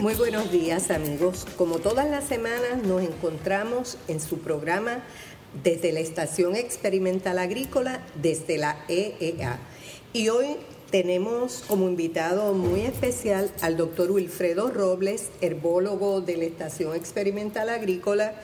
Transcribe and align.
Muy 0.00 0.14
buenos 0.14 0.50
días 0.50 0.90
amigos. 0.90 1.46
Como 1.56 1.80
todas 1.80 2.08
las 2.08 2.24
semanas 2.24 2.82
nos 2.84 3.02
encontramos 3.02 3.98
en 4.08 4.20
su 4.20 4.38
programa 4.38 5.02
desde 5.62 5.92
la 5.92 6.00
Estación 6.00 6.56
Experimental 6.56 7.38
Agrícola, 7.38 8.00
desde 8.14 8.58
la 8.58 8.84
EEA. 8.88 9.58
Y 10.12 10.30
hoy 10.30 10.56
tenemos 10.90 11.64
como 11.68 11.88
invitado 11.88 12.54
muy 12.54 12.80
especial 12.80 13.50
al 13.60 13.76
doctor 13.76 14.10
Wilfredo 14.10 14.70
Robles, 14.70 15.30
herbólogo 15.40 16.20
de 16.20 16.36
la 16.36 16.44
Estación 16.44 16.94
Experimental 16.94 17.68
Agrícola 17.68 18.34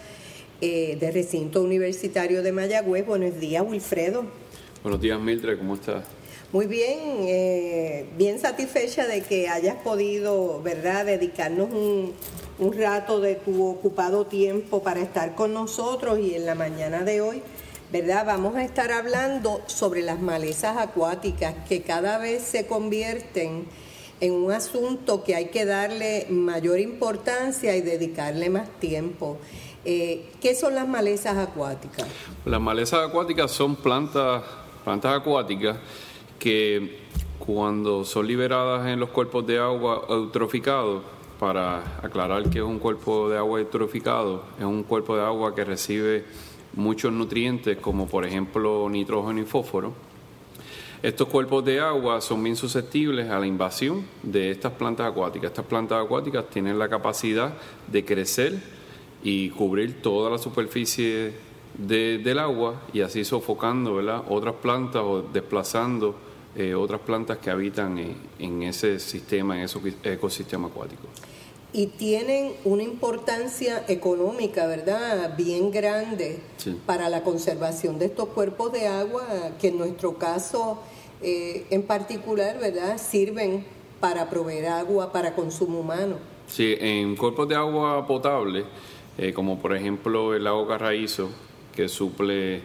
eh, 0.61 0.97
del 1.01 1.15
recinto 1.15 1.62
universitario 1.62 2.43
de 2.43 2.53
Mayagüez. 2.53 3.07
Buenos 3.07 3.41
días, 3.41 3.65
Wilfredo. 3.67 4.25
Buenos 4.83 5.01
días, 5.01 5.19
Mildred, 5.19 5.59
¿cómo 5.59 5.75
estás? 5.75 6.05
Muy 6.53 6.67
bien, 6.67 6.98
eh, 7.23 8.07
bien 8.17 8.39
satisfecha 8.39 9.06
de 9.06 9.23
que 9.23 9.48
hayas 9.48 9.77
podido, 9.77 10.62
¿verdad?, 10.62 11.06
dedicarnos 11.06 11.70
un, 11.73 12.12
un 12.59 12.73
rato 12.75 13.20
de 13.20 13.34
tu 13.34 13.67
ocupado 13.67 14.27
tiempo 14.27 14.83
para 14.83 15.01
estar 15.01 15.34
con 15.34 15.53
nosotros 15.53 16.20
y 16.20 16.34
en 16.34 16.47
la 16.47 16.55
mañana 16.55 17.03
de 17.03 17.20
hoy, 17.20 17.42
¿verdad? 17.95 18.27
Vamos 18.27 18.57
a 18.57 18.65
estar 18.65 18.91
hablando 18.91 19.61
sobre 19.66 20.03
las 20.03 20.21
malezas 20.21 20.79
acuáticas 20.79 21.55
que 21.69 21.83
cada 21.83 22.19
vez 22.19 22.43
se 22.43 22.67
convierten 22.67 23.67
en 24.20 24.33
un 24.33 24.51
asunto 24.51 25.23
que 25.23 25.37
hay 25.37 25.45
que 25.51 25.65
darle 25.65 26.27
mayor 26.29 26.80
importancia 26.80 27.77
y 27.77 27.83
dedicarle 27.83 28.51
más 28.51 28.69
tiempo. 28.80 29.39
Eh, 29.84 30.29
¿Qué 30.41 30.56
son 30.56 30.75
las 30.75 30.89
malezas 30.89 31.37
acuáticas? 31.37 32.09
Las 32.45 32.61
malezas 32.61 33.09
acuáticas 33.09 33.53
son 33.53 33.77
plantas, 33.77 34.42
plantas 34.83 35.20
acuáticas 35.20 35.77
que 36.41 36.98
cuando 37.39 38.05
son 38.05 38.27
liberadas 38.27 38.89
en 38.89 38.98
los 38.98 39.11
cuerpos 39.11 39.47
de 39.47 39.61
agua 39.61 40.05
eutroficados, 40.09 41.05
para 41.39 41.98
aclarar 42.03 42.48
que 42.48 42.59
es 42.59 42.65
un 42.65 42.78
cuerpo 42.78 43.28
de 43.28 43.37
agua 43.37 43.61
eutroficado, 43.61 44.45
es 44.59 44.65
un 44.65 44.83
cuerpo 44.83 45.17
de 45.17 45.22
agua 45.22 45.55
que 45.55 45.65
recibe 45.65 46.25
muchos 46.77 47.12
nutrientes 47.12 47.78
como 47.78 48.06
por 48.06 48.25
ejemplo 48.25 48.89
nitrógeno 48.89 49.41
y 49.41 49.44
fósforo. 49.44 49.92
Estos 51.03 51.28
cuerpos 51.28 51.64
de 51.64 51.81
agua 51.81 52.20
son 52.22 52.42
bien 52.42 52.56
susceptibles 52.56 53.31
a 53.31 53.39
la 53.39 53.47
invasión 53.47 54.06
de 54.22 54.50
estas 54.50 54.72
plantas 54.72 55.06
acuáticas. 55.06 55.50
Estas 55.50 55.66
plantas 55.66 56.03
acuáticas 56.03 56.48
tienen 56.48 56.78
la 56.78 56.89
capacidad 56.89 57.53
de 57.86 58.05
crecer 58.05 58.58
y 59.22 59.50
cubrir 59.50 60.00
toda 60.00 60.31
la 60.31 60.39
superficie 60.39 61.33
del 61.77 62.39
agua 62.39 62.83
y 62.92 63.00
así 63.00 63.25
sofocando 63.25 63.97
otras 64.28 64.55
plantas 64.55 65.03
o 65.05 65.22
desplazando 65.22 66.14
eh, 66.56 66.75
otras 66.75 67.00
plantas 67.00 67.38
que 67.38 67.50
habitan 67.50 67.98
en, 68.38 68.62
ese 68.62 69.00
sistema, 69.00 69.56
en 69.56 69.64
ese 69.64 69.81
ecosistema 70.05 70.69
acuático. 70.69 71.09
Y 71.75 71.89
tienen 71.89 72.53
una 72.64 72.84
importancia 72.84 73.84
económica, 73.89 74.67
¿verdad? 74.69 75.36
Bien 75.36 75.72
grande 75.72 76.39
para 76.86 77.08
la 77.08 77.25
conservación 77.25 77.98
de 77.98 78.06
estos 78.06 78.28
cuerpos 78.28 78.72
de 78.72 78.86
agua, 78.86 79.27
que 79.61 79.69
en 79.69 79.78
nuestro 79.78 80.14
caso 80.14 80.78
eh, 81.20 81.66
en 81.70 81.83
particular, 81.83 82.61
¿verdad? 82.61 82.97
Sirven 82.97 83.66
para 83.98 84.31
proveer 84.31 84.66
agua 84.66 85.11
para 85.11 85.34
consumo 85.34 85.81
humano. 85.81 86.16
Sí, 86.47 86.77
en 86.78 87.16
cuerpos 87.16 87.48
de 87.48 87.56
agua 87.56 88.06
potable, 88.06 88.64
eh, 89.19 89.33
como 89.33 89.59
por 89.59 89.75
ejemplo 89.75 90.33
el 90.33 90.44
lago 90.44 90.69
Carraízo, 90.69 91.28
que 91.75 91.88
suple 91.88 92.62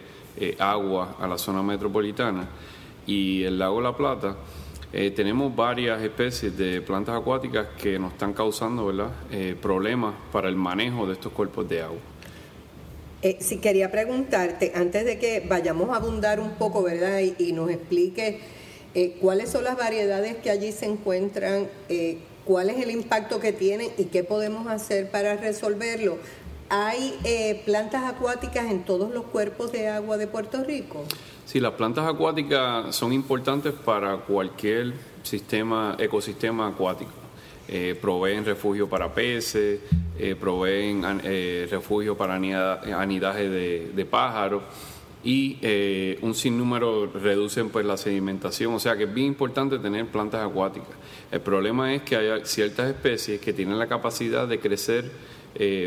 agua 0.60 1.16
a 1.20 1.26
la 1.26 1.36
zona 1.36 1.64
metropolitana, 1.64 2.48
y 3.06 3.42
el 3.42 3.58
lago 3.58 3.80
La 3.80 3.96
Plata, 3.96 4.36
eh, 4.92 5.12
tenemos 5.12 5.54
varias 5.54 6.02
especies 6.02 6.56
de 6.56 6.82
plantas 6.82 7.16
acuáticas 7.16 7.68
que 7.80 7.96
nos 7.96 8.12
están 8.12 8.32
causando 8.32 8.86
¿verdad? 8.86 9.12
Eh, 9.30 9.54
problemas 9.60 10.14
para 10.32 10.48
el 10.48 10.56
manejo 10.56 11.06
de 11.06 11.12
estos 11.12 11.32
cuerpos 11.32 11.68
de 11.68 11.82
agua. 11.82 11.98
Eh, 13.22 13.36
si 13.40 13.58
quería 13.58 13.92
preguntarte, 13.92 14.72
antes 14.74 15.04
de 15.04 15.18
que 15.18 15.44
vayamos 15.48 15.90
a 15.90 15.96
abundar 15.96 16.40
un 16.40 16.52
poco, 16.52 16.82
¿verdad? 16.82 17.20
Y, 17.20 17.52
nos 17.52 17.70
explique 17.70 18.40
cuáles 19.20 19.50
son 19.50 19.62
las 19.62 19.76
variedades 19.76 20.36
que 20.36 20.50
allí 20.50 20.72
se 20.72 20.86
encuentran, 20.86 21.68
cuál 22.44 22.70
es 22.70 22.82
el 22.82 22.90
impacto 22.90 23.38
que 23.38 23.52
tienen 23.52 23.90
y 23.98 24.06
qué 24.06 24.24
podemos 24.24 24.66
hacer 24.66 25.10
para 25.10 25.36
resolverlo. 25.36 26.18
¿Hay 26.70 27.14
plantas 27.66 28.04
acuáticas 28.04 28.70
en 28.70 28.84
todos 28.84 29.12
los 29.12 29.26
cuerpos 29.26 29.70
de 29.70 29.88
agua 29.88 30.16
de 30.16 30.26
Puerto 30.26 30.64
Rico? 30.64 31.04
Sí, 31.50 31.58
las 31.58 31.72
plantas 31.72 32.06
acuáticas 32.06 32.94
son 32.94 33.12
importantes 33.12 33.72
para 33.72 34.18
cualquier 34.18 34.92
sistema, 35.24 35.96
ecosistema 35.98 36.68
acuático. 36.68 37.10
Eh, 37.66 37.98
proveen 38.00 38.44
refugio 38.44 38.88
para 38.88 39.12
peces, 39.12 39.80
eh, 40.16 40.36
proveen 40.38 41.02
eh, 41.24 41.66
refugio 41.68 42.16
para 42.16 42.36
anidaje 42.36 43.48
de, 43.48 44.04
pájaros 44.08 44.62
y 45.24 46.16
un 46.22 46.36
sinnúmero 46.36 47.06
reducen 47.12 47.70
pues 47.70 47.84
la 47.84 47.96
sedimentación, 47.96 48.74
o 48.74 48.78
sea 48.78 48.96
que 48.96 49.02
es 49.04 49.12
bien 49.12 49.26
importante 49.26 49.80
tener 49.80 50.06
plantas 50.06 50.46
acuáticas. 50.46 50.94
El 51.32 51.40
problema 51.40 51.92
es 51.92 52.02
que 52.02 52.14
hay 52.14 52.40
ciertas 52.44 52.88
especies 52.88 53.40
que 53.40 53.52
tienen 53.52 53.76
la 53.76 53.88
capacidad 53.88 54.46
de 54.46 54.60
crecer 54.60 55.10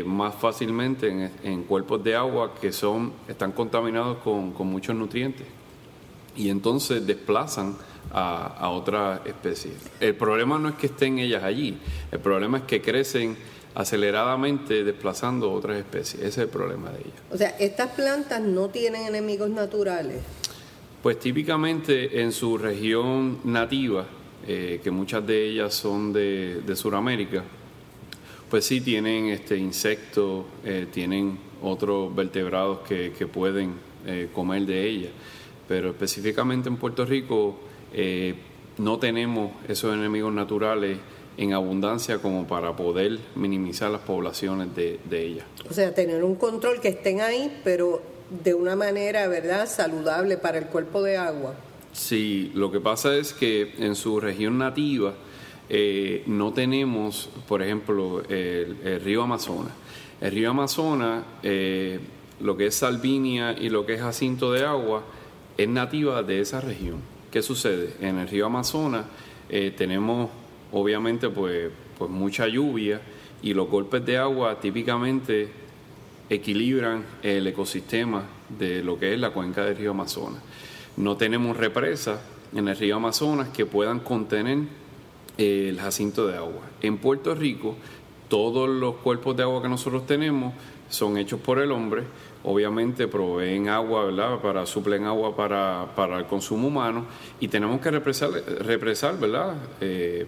más 0.04 0.34
fácilmente 0.34 1.30
en, 1.42 1.64
cuerpos 1.64 2.04
de 2.04 2.14
agua 2.14 2.54
que 2.60 2.70
son 2.70 3.12
están 3.26 3.52
contaminados 3.52 4.18
con, 4.18 4.52
con 4.52 4.66
muchos 4.66 4.94
nutrientes 4.94 5.46
y 6.36 6.48
entonces 6.48 7.06
desplazan 7.06 7.76
a, 8.12 8.46
a 8.46 8.68
otras 8.68 9.20
especies. 9.26 9.74
El 10.00 10.14
problema 10.14 10.58
no 10.58 10.68
es 10.68 10.74
que 10.74 10.86
estén 10.86 11.18
ellas 11.18 11.42
allí, 11.42 11.78
el 12.12 12.20
problema 12.20 12.58
es 12.58 12.64
que 12.64 12.82
crecen 12.82 13.36
aceleradamente 13.74 14.84
desplazando 14.84 15.52
otras 15.52 15.78
especies. 15.78 16.22
Ese 16.22 16.28
es 16.28 16.38
el 16.38 16.48
problema 16.48 16.90
de 16.90 17.00
ellas. 17.00 17.22
O 17.30 17.36
sea, 17.36 17.50
estas 17.58 17.90
plantas 17.90 18.40
no 18.40 18.68
tienen 18.68 19.06
enemigos 19.06 19.50
naturales. 19.50 20.22
Pues 21.02 21.18
típicamente 21.18 22.22
en 22.22 22.32
su 22.32 22.56
región 22.56 23.40
nativa, 23.44 24.06
eh, 24.46 24.80
que 24.82 24.90
muchas 24.90 25.26
de 25.26 25.50
ellas 25.50 25.74
son 25.74 26.12
de, 26.12 26.62
de 26.64 26.76
Sudamérica, 26.76 27.42
pues 28.54 28.66
sí 28.66 28.80
tienen 28.80 29.30
este 29.30 29.56
insectos, 29.56 30.44
eh, 30.64 30.86
tienen 30.92 31.36
otros 31.60 32.14
vertebrados 32.14 32.86
que, 32.86 33.12
que 33.12 33.26
pueden 33.26 33.72
eh, 34.06 34.28
comer 34.32 34.64
de 34.64 34.86
ellas 34.86 35.10
pero 35.66 35.90
específicamente 35.90 36.68
en 36.68 36.76
Puerto 36.76 37.04
Rico 37.04 37.56
eh, 37.92 38.36
no 38.78 39.00
tenemos 39.00 39.50
esos 39.66 39.92
enemigos 39.92 40.32
naturales 40.32 40.98
en 41.36 41.52
abundancia 41.52 42.18
como 42.18 42.46
para 42.46 42.76
poder 42.76 43.18
minimizar 43.34 43.90
las 43.90 44.02
poblaciones 44.02 44.72
de, 44.76 45.00
de 45.10 45.22
ellas. 45.26 45.46
O 45.68 45.74
sea, 45.74 45.92
tener 45.92 46.22
un 46.22 46.36
control 46.36 46.80
que 46.80 46.90
estén 46.90 47.22
ahí, 47.22 47.60
pero 47.64 48.02
de 48.44 48.54
una 48.54 48.76
manera, 48.76 49.26
¿verdad?, 49.26 49.68
saludable 49.68 50.36
para 50.36 50.58
el 50.58 50.66
cuerpo 50.66 51.02
de 51.02 51.16
agua. 51.16 51.56
Sí, 51.92 52.52
lo 52.54 52.70
que 52.70 52.78
pasa 52.78 53.16
es 53.16 53.32
que 53.32 53.74
en 53.78 53.96
su 53.96 54.20
región 54.20 54.58
nativa 54.58 55.14
eh, 55.68 56.22
no 56.26 56.52
tenemos, 56.52 57.28
por 57.48 57.62
ejemplo, 57.62 58.22
el, 58.28 59.00
río 59.02 59.22
Amazonas. 59.22 59.72
El 60.20 60.32
río 60.32 60.50
Amazonas, 60.50 61.24
eh, 61.42 62.00
lo 62.40 62.56
que 62.56 62.66
es 62.66 62.74
Salvinia 62.74 63.52
y 63.58 63.68
lo 63.68 63.86
que 63.86 63.94
es 63.94 64.00
Jacinto 64.00 64.52
de 64.52 64.64
Agua, 64.64 65.02
es 65.56 65.68
nativa 65.68 66.22
de 66.22 66.40
esa 66.40 66.60
región. 66.60 67.00
¿Qué 67.30 67.42
sucede? 67.42 67.94
En 68.00 68.18
el 68.18 68.28
río 68.28 68.46
Amazonas 68.46 69.06
eh, 69.48 69.72
tenemos 69.76 70.30
obviamente 70.72 71.28
pues, 71.28 71.70
pues 71.98 72.10
mucha 72.10 72.46
lluvia 72.46 73.00
y 73.42 73.54
los 73.54 73.68
golpes 73.68 74.04
de 74.06 74.18
agua 74.18 74.58
típicamente 74.60 75.48
equilibran 76.30 77.04
el 77.22 77.46
ecosistema 77.46 78.24
de 78.58 78.82
lo 78.82 78.98
que 78.98 79.14
es 79.14 79.20
la 79.20 79.30
cuenca 79.30 79.64
del 79.64 79.76
río 79.76 79.90
Amazonas. 79.90 80.42
No 80.96 81.16
tenemos 81.16 81.56
represas 81.56 82.20
en 82.54 82.68
el 82.68 82.76
río 82.76 82.96
Amazonas 82.96 83.48
que 83.48 83.66
puedan 83.66 84.00
contener 84.00 84.58
el 85.38 85.78
jacinto 85.80 86.26
de 86.26 86.36
agua. 86.36 86.62
En 86.82 86.98
Puerto 86.98 87.34
Rico, 87.34 87.76
todos 88.28 88.68
los 88.68 88.96
cuerpos 88.96 89.36
de 89.36 89.42
agua 89.42 89.62
que 89.62 89.68
nosotros 89.68 90.06
tenemos 90.06 90.54
son 90.88 91.18
hechos 91.18 91.40
por 91.40 91.58
el 91.58 91.72
hombre 91.72 92.04
obviamente 92.44 93.08
proveen 93.08 93.68
agua, 93.68 94.04
¿verdad? 94.04 94.38
Para, 94.38 94.66
suplen 94.66 95.04
agua 95.04 95.34
para, 95.34 95.88
para 95.96 96.18
el 96.18 96.26
consumo 96.26 96.68
humano 96.68 97.06
y 97.40 97.48
tenemos 97.48 97.80
que 97.80 97.90
represar, 97.90 98.30
represar 98.30 99.18
¿verdad? 99.18 99.56
Eh, 99.80 100.26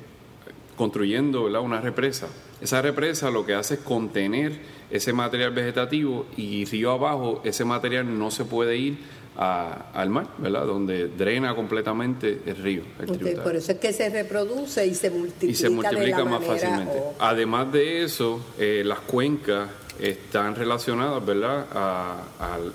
construyendo 0.77 1.45
¿verdad? 1.45 1.61
una 1.61 1.81
represa. 1.81 2.29
Esa 2.61 2.81
represa 2.81 3.31
lo 3.31 3.45
que 3.45 3.55
hace 3.55 3.75
es 3.75 3.81
contener 3.81 4.59
ese 4.91 5.13
material 5.13 5.51
vegetativo 5.53 6.27
y 6.37 6.65
río 6.65 6.91
abajo 6.91 7.43
ese 7.45 7.65
material 7.65 8.19
no 8.19 8.31
se 8.31 8.45
puede 8.47 8.77
ir 8.79 8.99
al 9.39 10.11
mar, 10.11 10.29
¿verdad? 10.39 10.67
Donde 10.67 11.09
drena 11.09 11.55
completamente 11.55 12.41
el 12.47 12.57
río. 12.57 12.83
por 13.43 13.57
eso 13.57 13.73
es 13.73 13.79
que 13.79 13.93
se 13.93 14.09
reproduce 14.09 14.87
y 14.87 14.95
se 14.95 15.11
multiplica. 15.11 15.53
Y 15.53 15.55
se 15.55 15.69
multiplica 15.69 16.25
más 16.25 16.45
fácilmente. 16.45 17.03
Además 17.19 17.73
de 17.73 18.05
eso, 18.05 18.41
eh, 18.59 18.83
las 18.85 19.01
cuencas 19.01 19.69
están 20.01 20.55
relacionadas, 20.55 21.25
¿verdad?, 21.25 21.67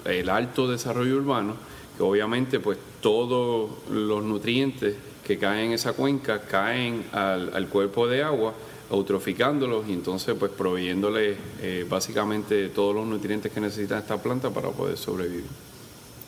al 0.03 0.29
alto 0.29 0.67
desarrollo 0.67 1.17
urbano, 1.17 1.55
que 1.97 2.03
obviamente 2.03 2.59
pues 2.59 2.77
todos 3.01 3.69
los 3.89 4.23
nutrientes 4.23 4.95
que 5.25 5.37
caen 5.37 5.67
en 5.67 5.71
esa 5.73 5.93
cuenca 5.93 6.41
caen 6.41 7.05
al, 7.11 7.67
cuerpo 7.67 8.07
de 8.07 8.23
agua 8.23 8.53
eutroficándolos 8.91 9.87
y 9.87 9.93
entonces 9.93 10.35
pues 10.37 10.51
proveyéndole 10.51 11.37
eh, 11.61 11.85
básicamente 11.87 12.69
todos 12.69 12.93
los 12.93 13.05
nutrientes 13.05 13.51
que 13.51 13.61
necesita 13.61 13.99
esta 13.99 14.21
planta 14.21 14.49
para 14.49 14.69
poder 14.69 14.97
sobrevivir. 14.97 15.70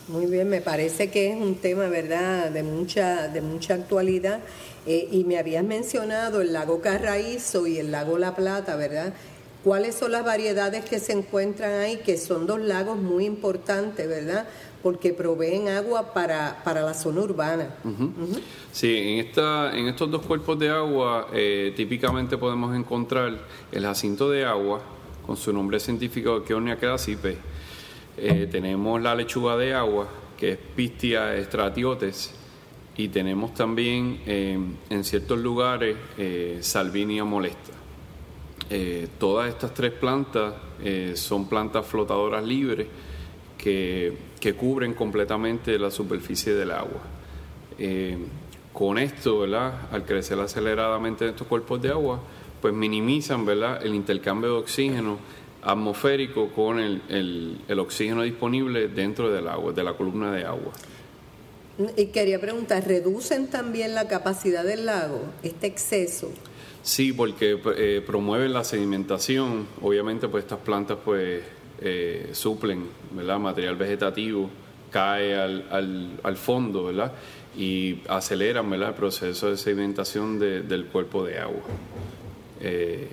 Muy 0.10 0.26
bien, 0.26 0.50
me 0.50 0.60
parece 0.60 1.10
que 1.10 1.32
es 1.32 1.38
un 1.38 1.56
tema, 1.56 1.88
¿verdad?, 1.88 2.52
de 2.52 2.62
mucha, 2.62 3.30
de 3.30 3.42
mucha 3.42 3.76
actualidad. 3.76 4.42
Eh, 4.86 5.08
y 5.12 5.24
me 5.24 5.38
habías 5.38 5.64
mencionado 5.64 6.42
el 6.42 6.52
lago 6.52 6.82
Carraízo 6.82 7.68
y 7.68 7.78
el 7.78 7.92
lago 7.92 8.18
La 8.18 8.36
Plata, 8.36 8.76
¿verdad? 8.76 9.14
¿Cuáles 9.64 9.96
son 9.96 10.12
las 10.12 10.26
variedades 10.26 10.84
que 10.84 11.00
se 11.00 11.14
encuentran 11.14 11.72
ahí? 11.80 11.98
Que 11.98 12.18
son 12.18 12.46
dos 12.46 12.60
lagos 12.60 12.98
muy 12.98 13.24
importantes, 13.26 14.06
¿verdad? 14.06 14.46
Porque 14.82 15.14
proveen 15.14 15.70
agua 15.70 16.14
para, 16.14 16.62
la 16.66 16.94
zona 16.94 17.22
urbana. 17.22 17.70
Sí, 18.74 18.94
en, 18.98 19.26
esta, 19.26 19.74
en 19.74 19.88
estos 19.88 20.12
dos 20.12 20.26
cuerpos 20.26 20.60
de 20.60 20.70
agua 20.70 21.30
eh, 21.32 21.72
típicamente 21.78 22.38
podemos 22.38 22.76
encontrar 22.76 23.40
el 23.72 23.84
jacinto 23.84 24.30
de 24.30 24.44
agua, 24.44 24.82
con 25.26 25.38
su 25.38 25.54
nombre 25.54 25.80
científico 25.80 26.44
Keonia 26.44 26.78
quedacipe. 26.78 27.38
Eh, 28.18 28.48
tenemos 28.52 29.02
la 29.02 29.16
lechuga 29.16 29.58
de 29.58 29.74
agua, 29.74 30.08
que 30.38 30.52
es 30.52 30.58
Pistia 30.58 31.42
stratiotes, 31.44 32.34
y 32.96 33.08
tenemos 33.08 33.54
también 33.56 34.22
eh, 34.28 34.58
en 34.90 35.04
ciertos 35.04 35.40
lugares 35.40 35.96
eh, 36.18 36.60
Salvinia 36.62 37.24
molesta. 37.24 37.72
Todas 39.20 39.50
estas 39.50 39.72
tres 39.76 39.92
plantas 39.92 40.56
son 41.14 41.48
plantas 41.48 41.86
flotadoras 41.86 42.44
libres 42.44 42.88
que, 43.56 44.18
que, 44.40 44.56
cubren 44.56 44.96
completamente 44.96 45.78
la 45.78 45.92
superficie 45.92 46.56
del 46.56 46.72
agua. 46.72 47.02
Con 48.72 48.98
esto, 48.98 49.42
¿verdad? 49.42 49.74
al 49.92 50.06
crecer 50.06 50.40
aceleradamente 50.40 51.26
en 51.26 51.32
estos 51.32 51.46
cuerpos 51.46 51.84
de 51.84 51.90
agua, 51.90 52.20
pues 52.64 52.74
minimizan 52.74 53.46
¿verdad? 53.46 53.86
el 53.86 53.94
intercambio 53.94 54.54
de 54.54 54.60
oxígeno 54.62 55.20
atmosférico 55.64 56.50
con 56.50 56.80
el, 56.80 57.02
el, 57.10 57.62
el 57.68 57.80
oxígeno 57.80 58.24
disponible 58.24 58.88
dentro 58.88 59.32
del 59.32 59.48
agua, 59.48 59.72
de 59.74 59.84
la 59.84 59.94
columna 59.94 60.32
de 60.32 60.46
agua. 60.46 60.72
Y 61.98 62.08
quería 62.08 62.40
preguntar, 62.40 62.88
¿reducen 62.88 63.48
también 63.48 63.96
la 63.96 64.08
capacidad 64.08 64.64
del 64.64 64.86
lago, 64.86 65.22
este 65.42 65.68
exceso? 65.68 66.32
Sí, 66.84 67.14
porque 67.14 67.60
eh, 67.78 68.04
promueven 68.06 68.54
la 68.54 68.64
sedimentación. 68.64 69.68
Obviamente, 69.82 70.28
pues 70.28 70.44
estas 70.44 70.60
plantas 70.60 70.98
pues 71.04 71.42
eh, 71.82 72.30
suplen, 72.34 72.86
¿verdad? 73.12 73.40
Material 73.40 73.76
vegetativo 73.76 74.50
cae 74.92 75.36
al, 75.36 75.66
al, 75.72 76.20
al, 76.22 76.38
fondo, 76.38 76.84
¿verdad? 76.84 77.14
Y 77.58 78.02
aceleran, 78.08 78.70
¿verdad? 78.70 78.90
El 78.90 78.96
proceso 78.96 79.50
de 79.50 79.58
sedimentación 79.58 80.38
del 80.38 80.86
cuerpo 80.86 81.26
de 81.26 81.40
agua. 81.40 81.64
Eh, 82.62 83.08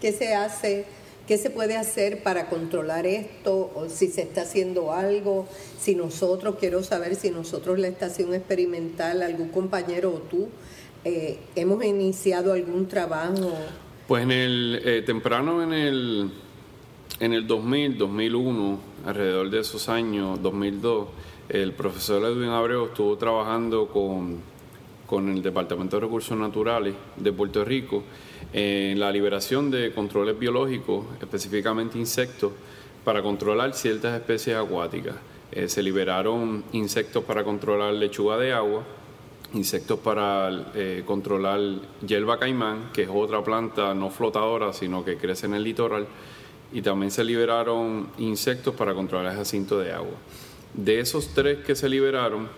¿Qué 0.00 0.12
se 0.12 0.34
hace? 0.34 0.84
¿Qué 1.28 1.36
se 1.36 1.50
puede 1.50 1.76
hacer 1.76 2.22
para 2.22 2.48
controlar 2.48 3.06
esto? 3.06 3.70
O 3.74 3.90
si 3.90 4.06
se 4.06 4.22
está 4.22 4.42
haciendo 4.42 4.94
algo, 4.94 5.46
si 5.78 5.94
nosotros, 5.94 6.56
quiero 6.58 6.82
saber 6.82 7.16
si 7.16 7.30
nosotros 7.30 7.78
la 7.78 7.88
estación 7.88 8.32
experimental, 8.32 9.20
algún 9.20 9.50
compañero 9.50 10.08
o 10.08 10.20
tú, 10.20 10.48
eh, 11.04 11.38
hemos 11.54 11.84
iniciado 11.84 12.54
algún 12.54 12.88
trabajo? 12.88 13.52
Pues 14.06 14.22
en 14.22 14.32
el 14.32 14.80
eh, 14.82 15.02
temprano 15.02 15.62
en 15.62 15.74
el 15.74 16.30
en 17.20 17.34
el 17.34 17.46
2000, 17.46 17.98
2001, 17.98 18.78
alrededor 19.04 19.50
de 19.50 19.60
esos 19.60 19.90
años, 19.90 20.40
2002, 20.40 21.08
el 21.50 21.72
profesor 21.72 22.24
Edwin 22.24 22.48
Abreu 22.48 22.86
estuvo 22.86 23.18
trabajando 23.18 23.88
con, 23.88 24.38
con 25.06 25.28
el 25.28 25.42
Departamento 25.42 25.96
de 25.96 26.06
Recursos 26.06 26.38
Naturales 26.38 26.94
de 27.16 27.32
Puerto 27.32 27.66
Rico 27.66 28.04
en 28.52 28.98
la 28.98 29.12
liberación 29.12 29.70
de 29.70 29.92
controles 29.92 30.38
biológicos, 30.38 31.04
específicamente 31.20 31.98
insectos, 31.98 32.52
para 33.04 33.22
controlar 33.22 33.74
ciertas 33.74 34.14
especies 34.14 34.56
acuáticas. 34.56 35.16
Eh, 35.50 35.68
se 35.68 35.82
liberaron 35.82 36.64
insectos 36.72 37.24
para 37.24 37.44
controlar 37.44 37.94
lechuga 37.94 38.36
de 38.36 38.52
agua, 38.52 38.82
insectos 39.54 39.98
para 40.00 40.70
eh, 40.74 41.02
controlar 41.06 41.60
hierba 42.06 42.38
caimán, 42.38 42.90
que 42.92 43.02
es 43.02 43.08
otra 43.10 43.42
planta 43.42 43.94
no 43.94 44.10
flotadora, 44.10 44.72
sino 44.72 45.04
que 45.04 45.16
crece 45.16 45.46
en 45.46 45.54
el 45.54 45.64
litoral, 45.64 46.06
y 46.72 46.82
también 46.82 47.10
se 47.10 47.24
liberaron 47.24 48.08
insectos 48.18 48.74
para 48.74 48.92
controlar 48.92 49.32
el 49.32 49.38
jacinto 49.38 49.78
de 49.78 49.92
agua. 49.92 50.16
De 50.74 51.00
esos 51.00 51.28
tres 51.28 51.64
que 51.64 51.74
se 51.74 51.88
liberaron, 51.88 52.48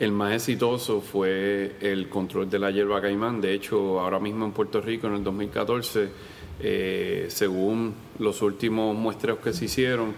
el 0.00 0.12
más 0.12 0.32
exitoso 0.32 1.00
fue 1.00 1.76
el 1.80 2.08
control 2.08 2.48
de 2.48 2.58
la 2.58 2.70
hierba 2.70 3.00
caimán. 3.00 3.40
De 3.40 3.52
hecho, 3.52 4.00
ahora 4.00 4.20
mismo 4.20 4.44
en 4.44 4.52
Puerto 4.52 4.80
Rico, 4.80 5.08
en 5.08 5.14
el 5.14 5.24
2014, 5.24 6.08
eh, 6.60 7.26
según 7.28 7.94
los 8.18 8.40
últimos 8.42 8.96
muestreos 8.96 9.38
que 9.38 9.52
se 9.52 9.64
hicieron, 9.64 10.14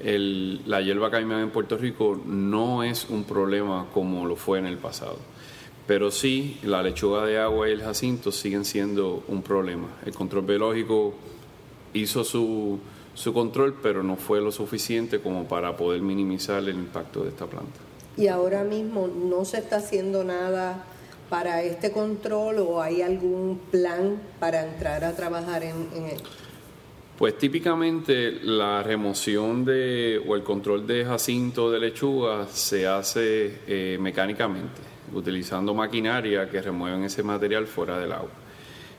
la 0.00 0.80
hierba 0.82 1.10
caimán 1.10 1.40
en 1.40 1.50
Puerto 1.50 1.76
Rico 1.76 2.20
no 2.26 2.82
es 2.82 3.06
un 3.08 3.24
problema 3.24 3.86
como 3.92 4.26
lo 4.26 4.36
fue 4.36 4.58
en 4.58 4.66
el 4.66 4.76
pasado. 4.76 5.18
Pero 5.86 6.10
sí, 6.10 6.58
la 6.62 6.82
lechuga 6.82 7.26
de 7.26 7.38
agua 7.38 7.68
y 7.68 7.72
el 7.72 7.82
jacinto 7.82 8.32
siguen 8.32 8.64
siendo 8.64 9.24
un 9.28 9.42
problema. 9.42 9.88
El 10.06 10.14
control 10.14 10.44
biológico 10.44 11.14
hizo 11.92 12.24
su, 12.24 12.78
su 13.14 13.34
control, 13.34 13.76
pero 13.82 14.02
no 14.02 14.16
fue 14.16 14.40
lo 14.40 14.50
suficiente 14.50 15.20
como 15.20 15.46
para 15.46 15.76
poder 15.76 16.00
minimizar 16.02 16.62
el 16.62 16.70
impacto 16.70 17.22
de 17.22 17.30
esta 17.30 17.46
planta. 17.46 17.80
¿Y 18.16 18.28
ahora 18.28 18.64
mismo 18.64 19.08
no 19.08 19.44
se 19.44 19.58
está 19.58 19.76
haciendo 19.76 20.24
nada 20.24 20.84
para 21.28 21.62
este 21.62 21.90
control 21.90 22.58
o 22.58 22.80
hay 22.80 23.02
algún 23.02 23.60
plan 23.70 24.20
para 24.38 24.64
entrar 24.64 25.04
a 25.04 25.16
trabajar 25.16 25.62
en, 25.62 25.88
en 25.94 26.04
él? 26.10 26.20
Pues 27.18 27.38
típicamente 27.38 28.40
la 28.42 28.82
remoción 28.82 29.64
de 29.64 30.20
o 30.26 30.34
el 30.34 30.42
control 30.42 30.84
de 30.84 31.04
jacinto 31.04 31.70
de 31.70 31.78
lechuga 31.78 32.48
se 32.48 32.88
hace 32.88 33.60
eh, 33.68 33.98
mecánicamente, 34.00 34.80
utilizando 35.12 35.72
maquinaria 35.74 36.50
que 36.50 36.60
remueven 36.60 37.04
ese 37.04 37.22
material 37.22 37.68
fuera 37.68 38.00
del 38.00 38.10
agua. 38.10 38.30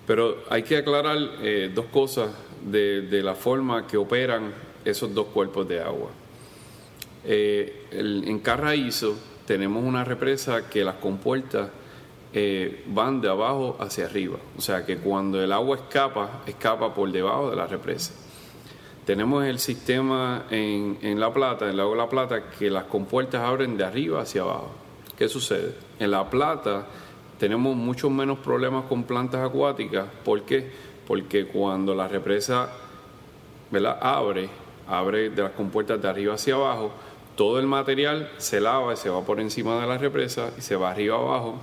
Pero 0.07 0.44
hay 0.50 0.63
que 0.63 0.77
aclarar 0.77 1.17
eh, 1.41 1.69
dos 1.75 1.88
cosas 1.88 2.29
de, 2.65 3.01
de, 3.01 3.22
la 3.22 3.36
forma 3.36 3.86
que 3.86 3.98
operan 3.98 4.53
esos 4.86 5.13
dos 5.13 5.27
cuerpos 5.27 5.67
de 5.67 5.81
agua. 5.81 6.10
Eh, 7.25 7.88
en 7.91 8.39
Carraízo 8.39 9.15
tenemos 9.46 9.84
una 9.84 10.03
represa 10.03 10.70
que 10.70 10.84
las 10.84 10.96
compuertas 10.96 11.70
eh, 12.38 12.84
van 12.88 13.22
de 13.22 13.29
abajo 13.29 13.77
hacia 13.79 14.05
arriba. 14.05 14.38
O 14.58 14.62
sea 14.62 14.86
que 14.86 14.98
cuando 14.98 15.41
el 15.41 15.53
agua 15.53 15.77
escapa, 15.77 16.41
escapa 16.46 16.94
por 16.94 17.10
debajo 17.12 17.50
de 17.50 17.55
la 17.55 17.65
represa. 17.65 18.13
Tenemos 19.05 19.46
el 19.46 19.60
sistema 19.60 20.46
en, 20.50 20.98
en 21.01 21.20
La 21.20 21.32
Plata, 21.32 21.65
en 21.65 21.72
el 21.72 21.77
lago 21.77 21.91
de 21.91 21.98
La 21.98 22.10
Plata, 22.10 22.50
que 22.50 22.70
las 22.70 22.86
compuertas 22.86 23.41
abren 23.41 23.77
de 23.77 23.86
arriba 23.86 24.22
hacia 24.22 24.41
abajo. 24.41 24.72
¿Qué 25.17 25.29
sucede? 25.29 25.75
En 25.98 26.12
La 26.12 26.29
Plata 26.29 26.86
tenemos 27.39 27.75
muchos 27.75 28.12
menos 28.12 28.39
problemas 28.39 28.84
con 28.86 29.03
plantas 29.03 29.48
acuáticas. 29.48 30.08
¿Por 30.25 30.41
qué? 30.41 30.70
Porque 31.08 31.48
cuando 31.48 31.96
la 31.96 32.08
represa 32.08 32.70
¿verdad? 33.72 33.98
abre, 34.01 34.50
abre 34.88 35.29
de 35.29 35.41
las 35.41 35.51
compuertas 35.51 36.01
de 36.01 36.10
arriba 36.10 36.34
hacia 36.34 36.55
abajo, 36.55 36.91
todo 37.36 37.60
el 37.60 37.68
material 37.68 38.32
se 38.38 38.62
lava 38.62 38.94
y 38.94 38.98
se 38.98 39.10
va 39.10 39.24
por 39.24 39.39
encima 39.39 39.80
de 39.80 39.88
la 39.88 39.98
represa 39.98 40.51
y 40.58 40.62
se 40.62 40.75
va 40.75 40.92
arriba 40.92 41.18
abajo 41.18 41.56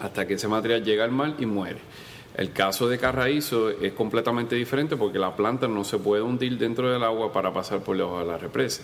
hasta 0.00 0.26
que 0.26 0.34
ese 0.34 0.48
material 0.48 0.84
llega 0.84 1.04
al 1.04 1.12
mar 1.12 1.34
y 1.38 1.46
muere. 1.46 1.78
El 2.36 2.52
caso 2.52 2.88
de 2.88 2.98
Carraízo 2.98 3.70
es 3.70 3.92
completamente 3.92 4.56
diferente 4.56 4.96
porque 4.96 5.20
la 5.20 5.36
planta 5.36 5.68
no 5.68 5.84
se 5.84 5.98
puede 5.98 6.22
hundir 6.22 6.58
dentro 6.58 6.90
del 6.90 7.04
agua 7.04 7.32
para 7.32 7.52
pasar 7.52 7.80
por 7.80 7.96
debajo 7.96 8.18
de 8.18 8.26
la 8.26 8.38
represa. 8.38 8.82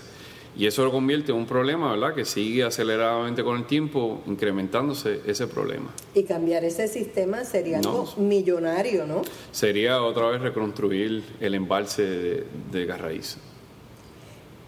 Y 0.56 0.66
eso 0.66 0.84
lo 0.84 0.90
convierte 0.90 1.30
en 1.30 1.38
un 1.38 1.46
problema, 1.46 1.92
¿verdad? 1.92 2.14
Que 2.14 2.24
sigue 2.24 2.64
aceleradamente 2.64 3.42
con 3.44 3.56
el 3.56 3.66
tiempo 3.66 4.20
incrementándose 4.26 5.20
ese 5.26 5.46
problema. 5.46 5.90
Y 6.14 6.24
cambiar 6.24 6.64
ese 6.64 6.88
sistema 6.88 7.44
sería 7.44 7.78
algo 7.78 8.12
millonario, 8.16 9.06
¿no? 9.06 9.22
Sería 9.52 10.02
otra 10.02 10.28
vez 10.28 10.40
reconstruir 10.40 11.22
el 11.40 11.54
embalse 11.54 12.02
de, 12.02 12.46
de. 12.72 13.20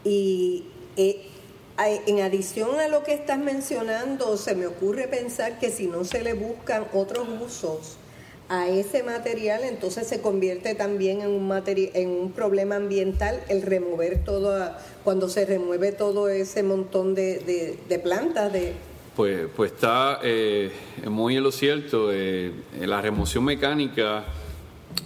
Y 0.04 0.64
eh, 0.97 1.31
en 1.88 2.20
adición 2.20 2.78
a 2.80 2.88
lo 2.88 3.02
que 3.02 3.14
estás 3.14 3.38
mencionando, 3.38 4.36
se 4.36 4.54
me 4.54 4.66
ocurre 4.66 5.08
pensar 5.08 5.58
que 5.58 5.70
si 5.70 5.86
no 5.86 6.04
se 6.04 6.22
le 6.22 6.34
buscan 6.34 6.86
otros 6.92 7.26
usos 7.28 7.96
a 8.48 8.68
ese 8.68 9.02
material, 9.02 9.62
entonces 9.64 10.06
se 10.06 10.20
convierte 10.20 10.74
también 10.74 11.22
en 11.22 11.30
un, 11.30 11.62
en 11.66 12.08
un 12.10 12.32
problema 12.32 12.76
ambiental 12.76 13.40
el 13.48 13.62
remover 13.62 14.24
todo, 14.24 14.72
cuando 15.04 15.28
se 15.28 15.46
remueve 15.46 15.92
todo 15.92 16.28
ese 16.28 16.62
montón 16.62 17.14
de, 17.14 18.00
plantas. 18.02 18.52
De... 18.52 18.74
Pues, 19.16 19.46
pues 19.56 19.72
está 19.72 20.20
eh, 20.22 20.70
muy 21.06 21.36
en 21.36 21.42
lo 21.42 21.52
cierto, 21.52 22.10
eh, 22.12 22.52
la 22.80 23.00
remoción 23.00 23.44
mecánica 23.44 24.24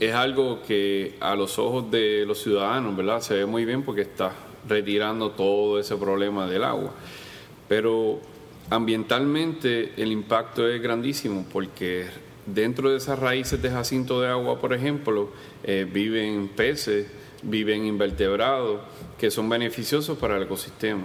es 0.01 0.15
algo 0.15 0.63
que 0.67 1.17
a 1.21 1.35
los 1.35 1.59
ojos 1.59 1.91
de 1.91 2.25
los 2.27 2.43
ciudadanos, 2.43 2.97
¿verdad? 2.97 3.21
Se 3.21 3.35
ve 3.35 3.47
muy 3.47 3.65
bien 3.65 3.83
porque 3.83 4.03
está 4.03 4.33
retirando 4.69 5.31
todo 5.31 5.79
ese 5.79 5.97
problema 5.97 6.47
del 6.47 6.65
agua. 6.65 6.93
Pero 7.69 8.21
ambientalmente 8.71 9.93
el 9.97 10.13
impacto 10.13 10.69
es 10.69 10.83
grandísimo 10.83 11.47
porque 11.53 12.07
dentro 12.47 12.91
de 12.91 12.99
esas 12.99 13.19
raíces 13.19 13.61
de 13.63 13.71
jacinto 13.71 14.21
de 14.21 14.29
agua, 14.29 14.61
por 14.61 14.73
ejemplo, 14.73 15.31
eh, 15.65 15.87
viven 15.91 16.49
peces, 16.49 17.07
viven 17.43 17.87
invertebrados 17.87 18.81
que 19.19 19.31
son 19.31 19.49
beneficiosos 19.49 20.19
para 20.19 20.37
el 20.37 20.45
ecosistema. 20.45 21.05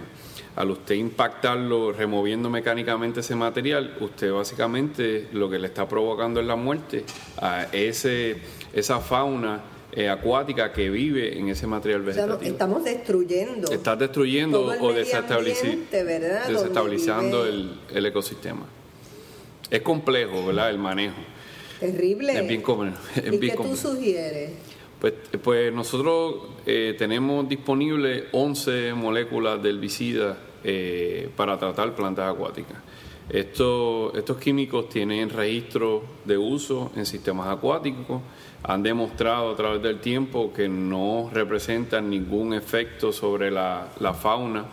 Al 0.54 0.70
usted 0.70 0.96
impactarlo 0.96 1.92
removiendo 1.92 2.50
mecánicamente 2.50 3.20
ese 3.20 3.34
material, 3.34 3.96
usted 4.00 4.30
básicamente 4.32 5.28
lo 5.32 5.48
que 5.48 5.58
le 5.58 5.68
está 5.68 5.88
provocando 5.88 6.40
es 6.40 6.46
la 6.46 6.56
muerte 6.56 7.04
a 7.38 7.64
ese, 7.72 8.36
esa 8.72 9.00
fauna 9.00 9.62
eh, 9.92 10.08
acuática 10.08 10.72
que 10.72 10.90
vive 10.90 11.38
en 11.38 11.48
ese 11.48 11.66
material 11.66 12.02
vegetativo. 12.02 12.40
estamos 12.42 12.84
destruyendo. 12.84 13.70
Estás 13.70 13.98
destruyendo 13.98 14.66
o 14.66 14.92
desestabilizando 14.92 17.46
el, 17.46 17.80
el 17.92 18.06
ecosistema. 18.06 18.66
Es 19.70 19.80
complejo, 19.80 20.46
¿verdad? 20.46 20.70
El 20.70 20.78
manejo. 20.78 21.16
Terrible. 21.80 22.38
Es 22.38 22.46
bien 22.46 22.62
común. 22.62 22.94
¿Y 23.16 23.38
qué 23.38 23.56
tú 23.56 23.74
sugieres? 23.74 24.50
Pues, 25.02 25.14
pues 25.42 25.72
nosotros 25.72 26.36
eh, 26.64 26.94
tenemos 26.96 27.48
disponibles 27.48 28.26
11 28.30 28.94
moléculas 28.94 29.60
de 29.60 29.70
herbicida 29.70 30.38
eh, 30.62 31.28
para 31.34 31.58
tratar 31.58 31.92
plantas 31.96 32.32
acuáticas. 32.32 32.76
Estos, 33.28 34.14
estos 34.14 34.36
químicos 34.36 34.88
tienen 34.88 35.28
registro 35.28 36.04
de 36.24 36.38
uso 36.38 36.92
en 36.94 37.04
sistemas 37.04 37.48
acuáticos, 37.48 38.22
han 38.62 38.84
demostrado 38.84 39.50
a 39.50 39.56
través 39.56 39.82
del 39.82 39.98
tiempo 39.98 40.52
que 40.52 40.68
no 40.68 41.28
representan 41.32 42.08
ningún 42.08 42.54
efecto 42.54 43.12
sobre 43.12 43.50
la, 43.50 43.88
fauna 44.14 44.66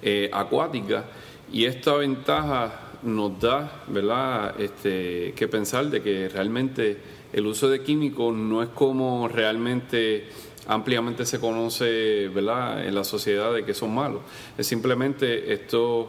eh, 0.00 0.30
acuática 0.32 1.04
y 1.52 1.66
esta 1.66 1.92
ventaja 1.96 2.80
nos 3.02 3.38
da 3.38 3.82
¿verdad? 3.88 4.58
Este, 4.58 5.34
que 5.36 5.46
pensar 5.46 5.90
de 5.90 6.00
que 6.00 6.30
realmente 6.30 7.15
el 7.32 7.46
uso 7.46 7.68
de 7.68 7.82
químicos 7.82 8.34
no 8.34 8.62
es 8.62 8.68
como 8.70 9.28
realmente 9.28 10.28
ampliamente 10.66 11.24
se 11.26 11.38
conoce 11.38 12.28
¿verdad? 12.28 12.86
en 12.86 12.94
la 12.94 13.04
sociedad 13.04 13.52
de 13.52 13.64
que 13.64 13.74
son 13.74 13.94
malos. 13.94 14.22
Es 14.58 14.66
simplemente 14.66 15.52
estos 15.52 16.06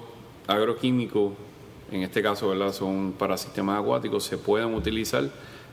agroquímicos, 0.47 1.33
en 1.91 2.03
este 2.03 2.21
caso 2.21 2.49
¿verdad? 2.49 2.73
son 2.73 3.13
para 3.17 3.37
sistemas 3.37 3.79
acuáticos, 3.79 4.23
se 4.23 4.37
pueden 4.37 4.73
utilizar 4.73 5.29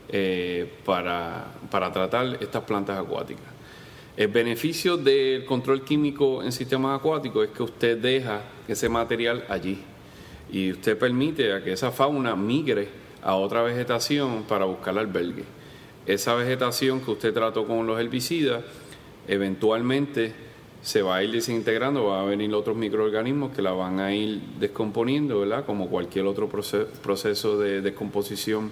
eh, 0.09 0.71
para, 0.85 1.47
para 1.71 1.91
tratar 1.91 2.37
estas 2.39 2.63
plantas 2.63 2.99
acuáticas. 2.99 3.45
El 4.17 4.29
beneficio 4.29 4.95
del 4.95 5.43
control 5.45 5.83
químico 5.83 6.41
en 6.41 6.51
sistemas 6.51 6.99
acuáticos 6.99 7.47
es 7.47 7.51
que 7.51 7.63
usted 7.63 7.97
deja 7.97 8.43
ese 8.67 8.87
material 8.87 9.43
allí 9.49 9.79
y 10.51 10.71
usted 10.71 10.97
permite 10.97 11.51
a 11.51 11.63
que 11.63 11.73
esa 11.73 11.91
fauna 11.91 12.35
migre 12.35 12.87
a 13.25 13.35
otra 13.35 13.61
vegetación 13.61 14.43
para 14.43 14.63
buscar 14.63 14.97
albergue. 14.97 15.43
Esa 16.05 16.35
vegetación 16.35 17.01
que 17.01 17.11
usted 17.11 17.33
trató 17.33 17.67
con 17.67 17.85
los 17.85 17.99
herbicidas, 17.99 18.63
eventualmente 19.27 20.33
se 20.81 21.01
va 21.01 21.17
a 21.17 21.23
ir 21.23 21.31
desintegrando, 21.31 22.05
va 22.05 22.21
a 22.21 22.25
venir 22.25 22.53
otros 22.53 22.77
microorganismos 22.77 23.53
que 23.53 23.61
la 23.61 23.71
van 23.71 23.99
a 23.99 24.13
ir 24.13 24.39
descomponiendo, 24.59 25.39
¿verdad? 25.39 25.65
Como 25.65 25.89
cualquier 25.89 26.27
otro 26.27 26.47
proceso 26.47 27.57
de 27.57 27.81
descomposición 27.81 28.69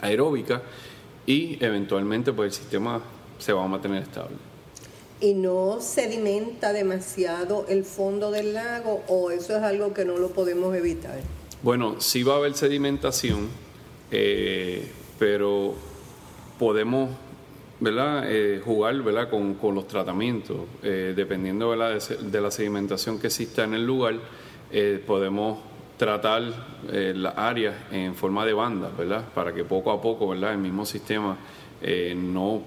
aeróbica 0.00 0.62
y 1.26 1.62
eventualmente 1.64 2.32
pues 2.32 2.46
el 2.46 2.52
sistema 2.62 3.00
se 3.38 3.52
va 3.52 3.64
a 3.64 3.68
mantener 3.68 4.02
estable 4.02 4.36
y 5.22 5.34
no 5.34 5.80
sedimenta 5.80 6.72
demasiado 6.72 7.64
el 7.68 7.84
fondo 7.84 8.32
del 8.32 8.54
lago 8.54 9.04
o 9.06 9.30
eso 9.30 9.56
es 9.56 9.62
algo 9.62 9.94
que 9.94 10.04
no 10.04 10.18
lo 10.18 10.30
podemos 10.30 10.74
evitar? 10.74 11.20
Bueno, 11.62 12.00
sí 12.00 12.24
va 12.24 12.34
a 12.34 12.36
haber 12.38 12.54
sedimentación, 12.54 13.48
eh, 14.14 14.86
pero 15.18 15.74
podemos 16.58 17.10
¿verdad? 17.80 18.24
Eh, 18.30 18.60
jugar 18.62 18.94
¿verdad? 19.02 19.30
Con, 19.30 19.74
los 19.74 19.88
tratamientos. 19.88 20.58
Eh, 20.82 21.14
dependiendo 21.16 21.70
¿verdad? 21.70 21.98
De, 21.98 22.40
la 22.40 22.50
sedimentación 22.50 23.18
que 23.18 23.28
exista 23.28 23.64
en 23.64 23.74
el 23.74 23.86
lugar, 23.86 24.16
podemos 25.06 25.58
tratar 25.98 26.42
las 26.90 27.36
áreas 27.36 27.74
en 27.90 28.14
forma 28.14 28.46
de 28.46 28.54
banda, 28.54 28.90
¿verdad? 28.96 29.24
para 29.34 29.52
que 29.52 29.64
poco 29.64 29.90
a 29.92 30.00
poco 30.00 30.28
¿verdad? 30.28 30.52
el 30.52 30.58
mismo 30.58 30.86
sistema 30.86 31.36
no 32.16 32.62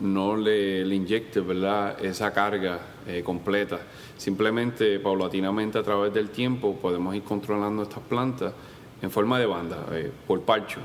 no 0.00 0.36
le, 0.36 0.82
inyecte 0.82 1.40
¿verdad? 1.40 2.02
esa 2.04 2.32
carga 2.32 2.78
completa. 3.24 3.80
Simplemente, 4.16 5.00
paulatinamente, 5.00 5.78
a 5.78 5.82
través 5.82 6.14
del 6.14 6.30
tiempo, 6.30 6.76
podemos 6.80 7.14
ir 7.16 7.22
controlando 7.22 7.82
estas 7.82 8.04
plantas 8.04 8.52
en 9.02 9.10
forma 9.10 9.38
de 9.38 9.46
banda, 9.46 9.86
eh, 9.92 10.10
por 10.26 10.40
parcho. 10.42 10.80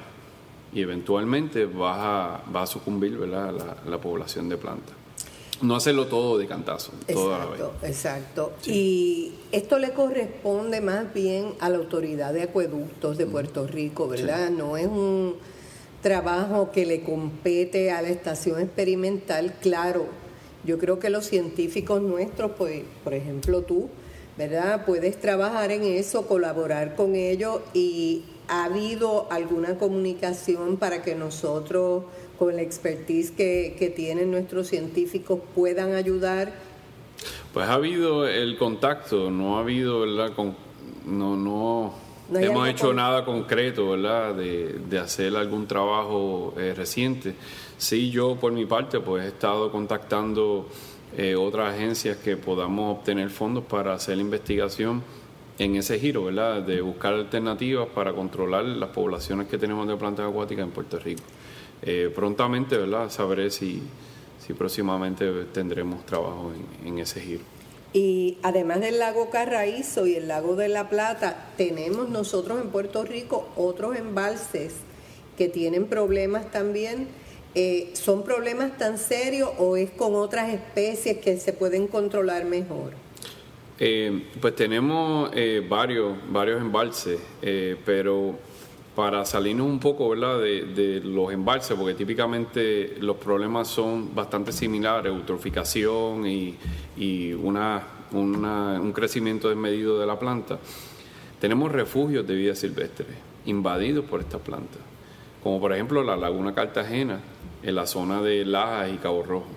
Y 0.74 0.82
eventualmente 0.82 1.66
va 1.66 2.36
a, 2.36 2.62
a 2.62 2.68
sucumbir 2.68 3.18
¿verdad? 3.18 3.78
La, 3.86 3.98
población 4.00 4.50
de 4.50 4.58
plantas. 4.58 4.94
No 5.62 5.76
hacerlo 5.76 6.06
todo 6.06 6.38
de 6.38 6.46
cantazo, 6.46 6.92
toda 7.12 7.40
la 7.40 7.46
vez. 7.46 7.62
Exacto. 7.84 8.54
Y 8.66 9.34
esto 9.52 9.80
le 9.80 9.92
corresponde 9.92 10.82
más 10.82 11.12
bien 11.14 11.54
a 11.60 11.70
la 11.70 11.78
autoridad 11.78 12.34
de 12.34 12.44
acueductos 12.44 13.18
de 13.18 13.26
Puerto 13.26 13.66
Rico, 13.66 14.08
¿verdad? 14.08 14.52
No 14.52 14.78
es 14.78 14.86
un 14.86 15.36
trabajo 16.02 16.72
que 16.72 16.86
le 16.86 17.02
compete 17.02 17.92
a 17.92 18.04
la 18.04 18.10
estación 18.10 18.60
experimental, 18.62 19.56
claro, 19.60 20.06
yo 20.64 20.78
creo 20.78 21.00
que 21.00 21.10
los 21.10 21.26
científicos 21.26 22.02
nuestros, 22.02 22.52
pues, 22.58 22.84
por 23.04 23.14
ejemplo 23.14 23.62
tú, 23.62 23.90
¿verdad? 24.38 24.86
Puedes 24.86 25.20
trabajar 25.20 25.72
en 25.72 25.84
eso, 25.84 26.28
colaborar 26.28 26.96
con 26.96 27.16
ellos 27.16 27.62
y 27.74 28.24
ha 28.48 28.66
habido 28.66 29.28
alguna 29.32 29.78
comunicación 29.78 30.78
para 30.78 31.02
que 31.02 31.16
nosotros, 31.16 32.04
con 32.38 32.56
la 32.56 32.62
expertise 32.62 33.32
que, 33.32 33.76
que 33.78 33.90
tienen 33.90 34.32
nuestros 34.32 34.68
científicos, 34.68 35.40
puedan 35.56 35.96
ayudar. 35.96 36.54
Pues 37.54 37.68
ha 37.68 37.74
habido 37.74 38.28
el 38.28 38.58
contacto, 38.58 39.32
no 39.32 39.58
ha 39.58 39.62
habido, 39.62 40.02
¿verdad? 40.02 40.34
Con, 40.36 40.56
no, 41.06 41.36
no, 41.36 41.94
hemos 42.34 42.68
hecho 42.70 42.94
nada 42.94 43.26
concreto, 43.26 43.90
¿verdad? 43.90 44.36
De, 44.36 45.00
hacer 45.00 45.36
algún 45.36 45.68
trabajo 45.68 46.54
eh, 46.58 46.74
reciente. 46.76 47.36
Sí, 47.78 48.12
yo 48.12 48.36
por 48.36 48.52
mi 48.52 48.66
parte, 48.66 49.00
pues 49.00 49.26
he 49.26 49.28
estado 49.30 49.72
contactando 49.72 50.68
eh, 51.16 51.36
otras 51.36 51.74
agencias 51.74 52.18
que 52.18 52.36
podamos 52.38 52.98
obtener 52.98 53.30
fondos 53.30 53.64
para 53.64 53.94
hacer 53.94 54.18
la 54.18 54.24
investigación 54.24 55.04
en 55.60 55.76
ese 55.76 56.00
giro, 56.00 56.26
¿verdad? 56.26 56.62
De 56.62 56.82
buscar 56.82 57.14
alternativas 57.14 57.88
para 57.90 58.14
controlar 58.14 58.66
las 58.66 58.90
poblaciones 58.90 59.48
que 59.48 59.58
tenemos 59.58 59.88
de 59.88 59.96
plantas 59.96 60.28
acuáticas 60.30 60.66
en 60.66 60.72
Puerto 60.72 61.00
Rico. 61.00 61.24
Eh, 61.82 62.12
prontamente, 62.14 62.78
¿verdad? 62.78 63.10
Sabré 63.10 63.50
si, 63.52 63.82
si 64.46 64.54
próximamente 64.54 65.30
tendremos 65.54 66.06
trabajo 66.06 66.52
en, 66.86 67.00
ese 67.00 67.22
giro. 67.22 67.44
Y 67.94 68.38
además 68.44 68.82
del 68.82 69.00
lago 69.00 69.30
Carraízo 69.30 70.06
y 70.06 70.16
el 70.16 70.28
lago 70.28 70.56
de 70.56 70.68
la 70.68 70.90
Plata, 70.90 71.50
tenemos 71.58 72.10
nosotros 72.10 72.62
en 72.62 72.70
Puerto 72.70 73.04
Rico 73.04 73.48
otros 73.56 73.96
embalses 73.96 74.76
que 75.38 75.48
tienen 75.48 75.88
problemas 75.88 76.52
también. 76.52 77.08
Eh, 77.60 77.90
¿Son 77.94 78.24
problemas 78.24 78.78
tan 78.78 79.00
serios 79.00 79.50
o 79.58 79.78
es 79.78 79.90
con 79.90 80.14
otras 80.14 80.54
especies 80.54 81.18
que 81.18 81.38
se 81.38 81.54
pueden 81.54 81.88
controlar 81.88 82.46
mejor? 82.46 82.92
Eh, 83.80 84.28
pues 84.40 84.56
tenemos 84.56 85.32
eh, 85.34 85.66
varios, 85.68 86.18
varios 86.30 86.62
embalses, 86.62 87.20
pero 87.84 88.36
para 88.96 89.26
salirnos 89.26 89.66
un 89.66 89.80
poco 89.80 90.10
¿verdad? 90.10 90.40
De, 90.40 91.02
los 91.04 91.34
embalses, 91.34 91.76
porque 91.76 91.96
típicamente 91.96 92.96
los 93.00 93.18
problemas 93.18 93.68
son 93.68 94.14
bastante 94.14 94.52
similares, 94.52 95.12
eutroficación 95.12 96.28
y, 96.28 97.34
un 97.34 98.92
crecimiento 98.94 99.50
desmedido 99.50 100.00
de 100.00 100.06
la 100.06 100.20
planta, 100.20 100.60
tenemos 101.42 101.72
refugios 101.72 102.28
de 102.28 102.36
vida 102.36 102.54
silvestre 102.54 103.08
invadidos 103.48 104.06
por 104.06 104.20
estas 104.20 104.42
plantas, 104.42 104.80
como 105.42 105.60
por 105.60 105.74
ejemplo 105.74 106.04
la 106.04 106.16
laguna 106.16 106.54
Cartagena, 106.54 107.20
en 107.64 107.76
la 107.76 107.86
zona 107.86 108.22
de 108.22 108.46
Lajas 108.46 108.92
y 108.94 108.98
Cabo 108.98 109.24
Rojo. 109.24 109.48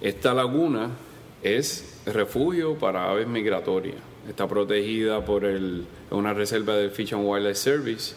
Esta 0.00 0.34
laguna 0.34 0.90
es 1.42 2.00
refugio 2.06 2.74
para 2.76 3.10
aves 3.10 3.26
migratorias, 3.26 3.96
está 4.28 4.48
protegida 4.48 5.24
por 5.24 5.44
el, 5.44 5.84
una 6.10 6.34
reserva 6.34 6.76
del 6.76 6.90
Fish 6.90 7.14
and 7.14 7.24
Wildlife 7.26 7.54
Service, 7.54 8.14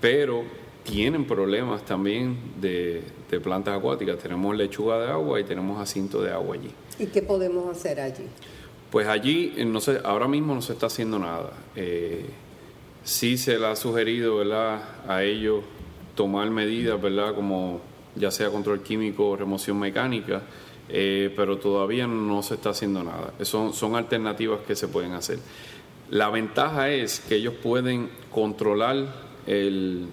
pero 0.00 0.44
tienen 0.84 1.24
problemas 1.26 1.84
también 1.84 2.38
de, 2.60 3.02
de 3.30 3.40
plantas 3.40 3.78
acuáticas. 3.78 4.18
Tenemos 4.18 4.56
lechuga 4.56 4.98
de 5.00 5.10
agua 5.10 5.40
y 5.40 5.44
tenemos 5.44 5.78
jacinto 5.78 6.22
de 6.22 6.32
agua 6.32 6.56
allí. 6.56 6.70
¿Y 6.98 7.06
qué 7.06 7.22
podemos 7.22 7.74
hacer 7.74 8.00
allí? 8.00 8.24
Pues 8.90 9.06
allí, 9.06 9.54
eh, 9.56 9.64
no 9.64 9.80
sé, 9.80 10.00
ahora 10.04 10.26
mismo 10.26 10.54
no 10.54 10.62
se 10.62 10.72
está 10.72 10.86
haciendo 10.86 11.18
nada. 11.18 11.52
Eh, 11.76 12.26
sí 13.04 13.38
se 13.38 13.58
le 13.58 13.66
ha 13.66 13.76
sugerido 13.76 14.36
¿verdad? 14.36 14.82
a 15.06 15.22
ellos 15.22 15.62
tomar 16.14 16.50
medidas, 16.50 17.00
¿verdad? 17.00 17.34
como 17.34 17.80
ya 18.16 18.30
sea 18.30 18.50
control 18.50 18.82
químico 18.82 19.30
o 19.30 19.36
remoción 19.36 19.78
mecánica, 19.78 20.42
eh, 20.88 21.32
pero 21.36 21.58
todavía 21.58 22.06
no 22.06 22.42
se 22.42 22.54
está 22.54 22.70
haciendo 22.70 23.04
nada. 23.04 23.32
Son, 23.42 23.72
son 23.72 23.96
alternativas 23.96 24.60
que 24.66 24.74
se 24.74 24.88
pueden 24.88 25.12
hacer. 25.12 25.38
La 26.10 26.28
ventaja 26.28 26.90
es 26.90 27.20
que 27.20 27.36
ellos 27.36 27.54
pueden 27.62 28.10
controlar 28.32 29.14
el, 29.46 30.08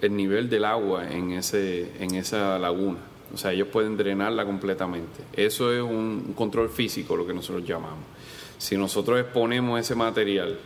el 0.00 0.16
nivel 0.16 0.48
del 0.48 0.64
agua 0.64 1.10
en, 1.10 1.32
ese, 1.32 1.92
en 2.00 2.14
esa 2.14 2.58
laguna. 2.58 2.98
O 3.34 3.36
sea, 3.36 3.52
ellos 3.52 3.68
pueden 3.68 3.96
drenarla 3.96 4.44
completamente. 4.44 5.22
Eso 5.32 5.72
es 5.72 5.82
un 5.82 6.34
control 6.36 6.68
físico, 6.68 7.16
lo 7.16 7.26
que 7.26 7.32
nosotros 7.32 7.66
llamamos. 7.66 8.04
Si 8.58 8.76
nosotros 8.76 9.18
exponemos 9.18 9.80
ese 9.80 9.94
material 9.94 10.58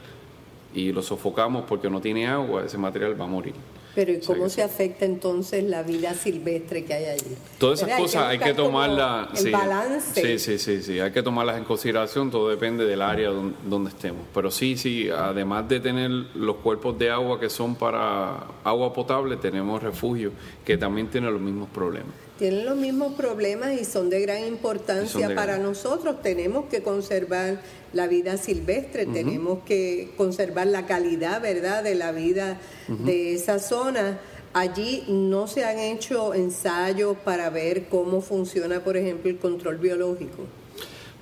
y 0.75 0.92
lo 0.92 1.00
sofocamos 1.00 1.64
porque 1.66 1.88
no 1.88 2.00
tiene 2.00 2.26
agua, 2.26 2.64
ese 2.64 2.76
material 2.76 3.18
va 3.18 3.25
a 3.25 3.28
morir. 3.28 3.54
Pero 3.97 4.12
¿y 4.12 4.21
cómo 4.21 4.50
se 4.50 4.62
afecta 4.62 5.07
entonces 5.07 5.65
la 5.65 5.83
vida 5.83 6.12
silvestre 6.12 6.85
que 6.85 6.93
hay 6.93 7.05
allí? 7.07 7.35
Todas 7.59 7.83
esas 7.83 7.99
cosas 7.99 8.25
hay 8.25 8.38
que, 8.38 8.53
tomarlas. 8.53 9.43
El 9.43 9.50
balance. 9.50 10.21
Sí, 10.21 10.38
sí, 10.38 10.59
sí, 10.59 10.83
sí, 10.83 11.00
hay 11.00 11.11
que 11.11 11.23
tomarlas 11.23 11.57
en 11.57 11.65
consideración, 11.65 12.31
todo 12.31 12.50
depende 12.50 12.85
del 12.85 13.00
área 13.00 13.31
donde, 13.31 13.88
estemos. 13.88 14.26
Pero 14.35 14.50
sí, 14.50 14.76
sí, 14.76 15.09
además 15.09 15.67
de 15.67 15.81
tener 15.81 16.11
los 16.11 16.57
cuerpos 16.57 16.99
de 16.99 17.11
agua 17.11 17.41
que 17.41 17.49
son 17.49 17.75
para 17.75 18.47
agua 18.62 18.93
potable, 18.93 19.38
tenemos 19.38 19.83
refugios 19.83 20.35
que 20.62 20.76
también 20.76 21.09
tienen 21.09 21.33
los 21.33 21.41
mismos 21.41 21.71
problemas 21.71 22.25
tienen 22.38 22.66
los 22.66 22.76
mismos 22.76 23.14
problemas 23.14 23.81
y 23.81 23.85
son 23.85 24.11
de 24.11 24.21
gran 24.21 24.45
importancia 24.45 25.35
para 25.35 25.59
nosotros. 25.59 26.23
Tenemos 26.23 26.66
que 26.66 26.83
conservar 26.83 27.61
la 27.93 28.07
vida 28.07 28.37
silvestre, 28.37 29.07
tenemos 29.07 29.61
que 29.64 30.11
conservar 30.16 30.66
la 30.66 30.87
calidad, 30.87 31.40
¿verdad?, 31.40 31.83
de 31.83 31.95
la 31.95 32.12
vida 32.12 32.59
de 32.88 33.35
esa 33.35 33.59
zona. 33.59 34.19
Allí 34.52 35.05
no 35.09 35.47
se 35.47 35.64
han 35.64 35.78
hecho 35.78 36.33
ensayos 36.35 37.16
para 37.25 37.50
ver 37.50 37.88
cómo 37.88 38.21
funciona, 38.21 38.83
por 38.83 38.97
ejemplo, 38.97 39.31
el 39.31 39.38
control 39.38 39.76
biológico. 39.76 40.45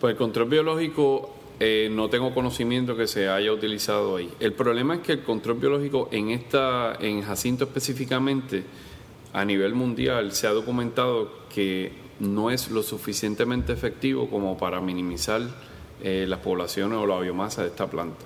Pues 0.01 0.13
el 0.13 0.17
control 0.17 0.49
biológico 0.49 1.31
eh, 1.61 1.89
no 1.91 2.11
tengo 2.11 2.35
conocimiento 2.35 2.97
que 2.97 3.07
se 3.07 3.29
haya 3.29 3.53
utilizado 3.53 4.17
ahí. 4.17 4.31
El 4.41 4.53
problema 4.53 4.97
es 4.97 5.01
que 5.01 5.13
el 5.13 5.23
control 5.23 5.59
biológico 5.59 6.09
en 6.11 6.31
esta, 6.31 6.97
en 7.01 7.23
Jacinto 7.23 7.65
específicamente, 7.65 8.65
a 9.35 9.45
nivel 9.45 9.75
mundial 9.75 10.33
se 10.33 10.47
ha 10.47 10.51
documentado 10.51 11.31
que 11.53 11.93
no 12.21 12.51
es 12.51 12.71
lo 12.71 12.83
suficientemente 12.83 13.73
efectivo 13.73 14.31
como 14.31 14.57
para 14.57 14.81
minimizar 14.81 15.43
eh, 16.03 16.25
las 16.29 16.39
poblaciones 16.39 16.97
o 16.99 17.07
la 17.07 17.19
biomasa 17.19 17.63
de 17.63 17.69
esta 17.69 17.89
planta. 17.89 18.25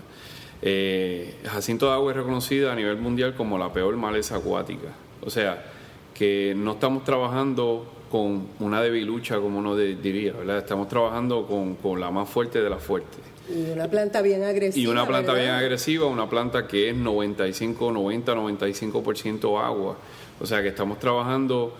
Eh, 0.60 1.36
Jacinto 1.46 1.86
de 1.86 1.92
Agua 1.92 2.12
es 2.12 2.16
reconocida 2.18 2.72
a 2.72 2.76
nivel 2.76 2.98
mundial 2.98 3.34
como 3.34 3.56
la 3.58 3.72
peor 3.72 3.96
maleza 3.96 4.36
acuática. 4.36 4.88
O 5.24 5.30
sea, 5.30 5.64
que 6.12 6.54
no 6.54 6.72
estamos 6.72 7.04
trabajando 7.04 7.90
con 8.10 8.46
una 8.60 8.82
debilucha, 8.82 9.38
como 9.38 9.58
uno 9.58 9.76
diría, 9.76 10.34
¿verdad? 10.34 10.58
Estamos 10.58 10.88
trabajando 10.88 11.46
con, 11.46 12.00
la 12.00 12.10
más 12.10 12.28
fuerte 12.28 12.60
de 12.60 12.68
las 12.68 12.82
fuertes. 12.82 13.20
Y 13.50 13.70
una 13.70 13.88
planta 13.88 14.20
bien 14.20 14.44
agresiva. 14.44 14.84
Y 14.84 14.86
una 14.86 15.06
planta 15.06 15.32
bien 15.32 15.50
agresiva, 15.50 16.06
una 16.06 16.28
planta 16.28 16.66
que 16.66 16.90
es 16.90 16.96
95, 16.96 17.92
90, 17.92 18.34
95% 18.34 19.64
agua. 19.64 19.96
O 20.40 20.46
sea 20.46 20.62
que 20.62 20.68
estamos 20.68 20.98
trabajando 20.98 21.74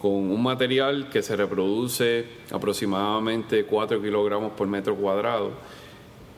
con 0.00 0.12
un 0.12 0.42
material 0.42 1.08
que 1.08 1.22
se 1.22 1.34
reproduce 1.34 2.26
aproximadamente 2.50 3.64
4 3.64 4.02
kilogramos 4.02 4.52
por 4.52 4.66
metro 4.68 4.94
cuadrado. 4.94 5.52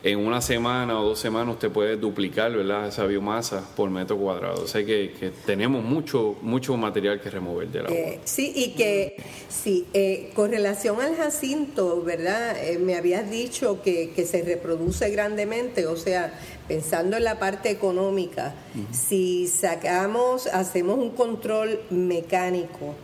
En 0.07 0.25
una 0.25 0.41
semana 0.41 1.01
o 1.01 1.05
dos 1.05 1.19
semanas 1.19 1.55
usted 1.55 1.69
puede 1.69 1.97
duplicar 1.97 2.53
¿verdad? 2.53 2.87
esa 2.87 3.05
biomasa 3.07 3.69
por 3.75 3.91
metro 3.91 4.17
cuadrado. 4.17 4.63
O 4.63 4.67
sea 4.69 4.87
que, 4.87 5.33
tenemos 5.45 5.83
mucho, 5.83 6.37
mucho 6.43 6.77
material 6.77 7.21
que 7.21 7.29
remover 7.29 7.67
del 7.67 7.87
agua. 7.87 7.99
Eh, 7.99 8.21
sí, 8.23 8.53
y 8.55 8.75
que 8.75 9.17
sí, 9.49 9.85
eh, 9.93 10.31
con 10.37 10.53
relación 10.53 11.01
al 11.01 11.17
jacinto, 11.17 12.05
¿verdad? 12.05 12.57
Eh, 12.57 12.79
me 12.79 12.95
habías 12.95 13.29
dicho 13.29 13.83
que, 13.83 14.11
que 14.11 14.25
se 14.27 14.43
reproduce 14.43 15.11
grandemente, 15.11 15.89
o 15.89 15.97
sea, 15.97 16.39
pensando 16.69 17.17
en 17.17 17.25
la 17.25 17.41
parte 17.41 17.71
económica, 17.71 18.55
si 18.93 19.49
sacamos, 19.49 20.47
hacemos 20.47 21.01
un 21.01 21.11
control 21.11 21.81
mecánico 21.91 22.95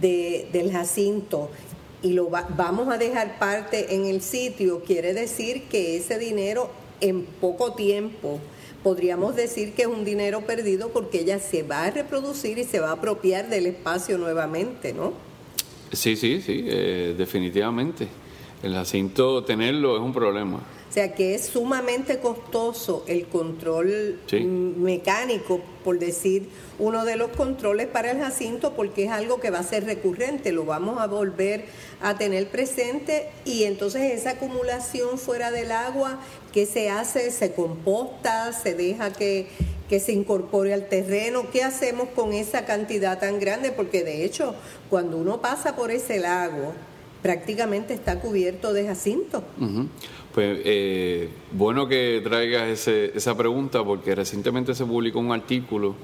de, 0.00 0.48
del 0.52 0.70
jacinto 0.70 1.50
y 2.04 2.12
lo 2.12 2.28
vamos 2.28 2.88
a 2.88 2.98
dejar 2.98 3.38
parte 3.38 3.94
en 3.94 4.04
el 4.04 4.20
sitio, 4.20 4.82
quiere 4.82 5.14
decir 5.14 5.62
que 5.70 5.96
ese 5.96 6.18
dinero 6.18 6.70
en 7.00 7.24
poco 7.24 7.72
tiempo 7.72 8.40
podríamos 8.82 9.34
decir 9.34 9.72
que 9.72 9.82
es 9.82 9.88
un 9.88 10.04
dinero 10.04 10.42
perdido 10.42 10.90
porque 10.90 11.20
ella 11.20 11.38
se 11.38 11.62
va 11.62 11.84
a 11.84 11.90
reproducir 11.90 12.58
y 12.58 12.64
se 12.64 12.78
va 12.78 12.90
a 12.90 12.92
apropiar 12.92 13.48
del 13.48 13.64
espacio 13.64 14.18
nuevamente, 14.18 14.92
¿no? 14.92 15.14
Sí, 15.92 16.14
sí, 16.16 16.42
sí, 16.42 16.66
eh, 16.66 17.14
definitivamente. 17.16 18.06
El 18.62 18.74
jacinto 18.74 19.42
tenerlo 19.42 19.96
es 19.96 20.02
un 20.02 20.12
problema. 20.12 20.60
O 20.94 20.96
sea 20.96 21.12
que 21.12 21.34
es 21.34 21.46
sumamente 21.46 22.20
costoso 22.20 23.02
el 23.08 23.26
control 23.26 24.20
mecánico, 24.76 25.60
por 25.82 25.98
decir 25.98 26.48
uno 26.78 27.04
de 27.04 27.16
los 27.16 27.30
controles 27.30 27.88
para 27.88 28.12
el 28.12 28.18
jacinto, 28.18 28.74
porque 28.74 29.06
es 29.06 29.10
algo 29.10 29.40
que 29.40 29.50
va 29.50 29.58
a 29.58 29.64
ser 29.64 29.86
recurrente, 29.86 30.52
lo 30.52 30.64
vamos 30.64 31.00
a 31.00 31.08
volver 31.08 31.64
a 32.00 32.16
tener 32.16 32.46
presente 32.48 33.26
y 33.44 33.64
entonces 33.64 34.12
esa 34.12 34.30
acumulación 34.30 35.18
fuera 35.18 35.50
del 35.50 35.72
agua, 35.72 36.20
¿qué 36.52 36.64
se 36.64 36.90
hace? 36.90 37.32
Se 37.32 37.54
composta, 37.54 38.52
se 38.52 38.74
deja 38.74 39.12
que, 39.12 39.48
que 39.88 39.98
se 39.98 40.12
incorpore 40.12 40.74
al 40.74 40.88
terreno. 40.88 41.50
¿Qué 41.50 41.64
hacemos 41.64 42.10
con 42.10 42.32
esa 42.32 42.66
cantidad 42.66 43.18
tan 43.18 43.40
grande? 43.40 43.72
Porque 43.72 44.04
de 44.04 44.24
hecho, 44.24 44.54
cuando 44.90 45.16
uno 45.16 45.40
pasa 45.40 45.74
por 45.74 45.90
ese 45.90 46.20
lago, 46.20 46.72
prácticamente 47.20 47.94
está 47.94 48.20
cubierto 48.20 48.72
de 48.72 48.86
jacinto. 48.86 49.42
Pues 50.34 50.62
eh, 50.64 51.28
bueno 51.52 51.86
que 51.86 52.20
traigas 52.24 52.68
ese, 52.68 53.16
esa 53.16 53.36
pregunta 53.36 53.84
porque 53.84 54.16
recientemente 54.16 54.74
se 54.74 54.84
publicó 54.84 55.20
un 55.20 55.30
artículo 55.30 55.94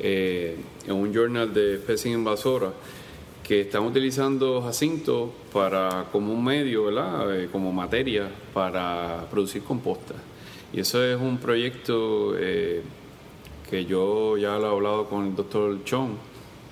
eh, 0.00 0.56
en 0.88 0.92
un 0.92 1.14
journal 1.14 1.54
de 1.54 1.74
especies 1.74 2.12
invasoras 2.12 2.72
que 3.44 3.60
están 3.60 3.84
utilizando 3.84 4.60
jacinto 4.60 5.32
para 5.52 6.06
como 6.10 6.32
un 6.32 6.44
medio, 6.44 6.86
¿verdad? 6.86 7.40
Eh, 7.40 7.48
como 7.52 7.72
materia 7.72 8.28
para 8.52 9.24
producir 9.30 9.62
composta. 9.62 10.14
Y 10.72 10.80
eso 10.80 11.04
es 11.04 11.16
un 11.20 11.38
proyecto 11.38 12.34
que 12.34 13.84
yo 13.84 14.36
ya 14.36 14.58
lo 14.58 14.66
he 14.66 14.70
hablado 14.70 15.08
con 15.08 15.26
el 15.26 15.36
doctor 15.36 15.84
Chong, 15.84 16.10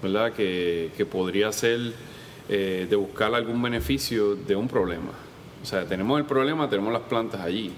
¿verdad? 0.02 0.32
Que, 0.32 0.90
que 0.96 1.06
podría 1.06 1.52
ser 1.52 1.92
de 2.48 2.96
buscar 2.96 3.32
algún 3.32 3.62
beneficio 3.62 4.34
de 4.34 4.56
un 4.56 4.66
problema. 4.66 5.23
O 5.64 5.66
sea, 5.66 5.86
tenemos 5.86 6.20
el 6.20 6.26
problema, 6.26 6.68
tenemos 6.68 6.92
las 6.92 7.04
plantas 7.04 7.40
allí. 7.40 7.72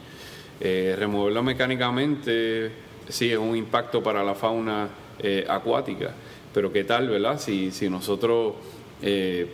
Eh, 0.59 0.97
removerlo 0.99 1.41
mecánicamente 1.45 2.73
sí 3.09 3.31
es 3.31 3.39
un 3.39 3.55
impacto 3.55 4.03
para 4.03 4.25
la 4.25 4.35
fauna 4.35 4.89
eh, 5.21 5.47
acuática, 5.49 6.11
pero 6.53 6.73
¿qué 6.73 6.83
tal, 6.83 7.09
verdad? 7.09 7.39
Si, 7.39 7.71
si 7.71 7.89
nosotros 7.89 8.55
eh, 9.01 9.49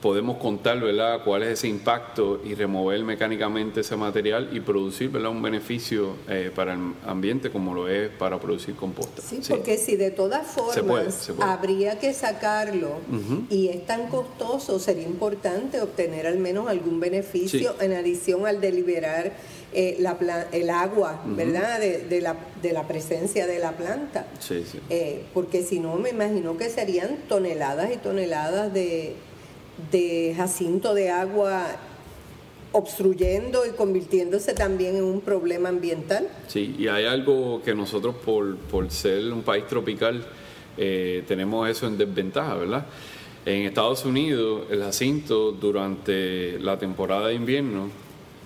podemos 0.00 0.38
contar 0.38 0.80
¿verdad? 0.80 1.20
cuál 1.24 1.42
es 1.42 1.58
ese 1.58 1.68
impacto 1.68 2.40
y 2.44 2.54
remover 2.54 3.02
mecánicamente 3.02 3.80
ese 3.80 3.96
material 3.96 4.50
y 4.52 4.60
producir 4.60 5.10
¿verdad? 5.10 5.30
un 5.30 5.42
beneficio 5.42 6.16
eh, 6.28 6.50
para 6.54 6.74
el 6.74 6.80
ambiente 7.06 7.50
como 7.50 7.74
lo 7.74 7.88
es 7.88 8.10
para 8.10 8.38
producir 8.38 8.74
composta. 8.74 9.22
Sí, 9.22 9.40
porque 9.48 9.78
si 9.78 9.96
de 9.96 10.10
todas 10.10 10.46
formas 10.46 11.30
habría 11.40 11.98
que 11.98 12.12
sacarlo 12.12 13.00
y 13.50 13.68
es 13.68 13.86
tan 13.86 14.08
costoso, 14.08 14.78
sería 14.78 15.04
importante 15.04 15.80
obtener 15.80 16.26
al 16.26 16.38
menos 16.38 16.68
algún 16.68 17.00
beneficio 17.00 17.74
en 17.80 17.92
adición 17.92 18.46
al 18.46 18.60
deliberar 18.60 19.32
eh, 19.72 19.96
la, 19.98 20.46
el 20.52 20.70
agua, 20.70 21.20
¿verdad? 21.26 21.80
De, 21.80 22.20
la, 22.20 22.36
de 22.62 22.72
la 22.72 22.86
presencia 22.86 23.46
de 23.46 23.58
la 23.58 23.72
planta. 23.72 24.26
Sí, 24.38 24.64
eh, 24.90 25.24
porque 25.34 25.62
si 25.62 25.80
no, 25.80 25.96
me 25.96 26.10
imagino 26.10 26.56
que 26.56 26.70
serían 26.70 27.18
toneladas 27.28 27.92
y 27.92 27.96
toneladas 27.96 28.72
de 28.72 29.16
de 29.90 30.34
jacinto 30.36 30.94
de 30.94 31.10
agua 31.10 31.66
obstruyendo 32.72 33.64
y 33.66 33.70
convirtiéndose 33.70 34.52
también 34.52 34.96
en 34.96 35.04
un 35.04 35.20
problema 35.20 35.68
ambiental. 35.68 36.28
Sí, 36.46 36.74
y 36.78 36.88
hay 36.88 37.06
algo 37.06 37.62
que 37.62 37.74
nosotros 37.74 38.14
por, 38.16 38.56
por 38.56 38.90
ser 38.90 39.32
un 39.32 39.42
país 39.42 39.66
tropical 39.66 40.24
eh, 40.76 41.24
tenemos 41.26 41.68
eso 41.68 41.86
en 41.86 41.96
desventaja, 41.96 42.54
¿verdad? 42.54 42.86
En 43.46 43.62
Estados 43.62 44.04
Unidos 44.04 44.66
el 44.70 44.82
jacinto 44.82 45.52
durante 45.52 46.58
la 46.58 46.78
temporada 46.78 47.28
de 47.28 47.34
invierno 47.34 47.88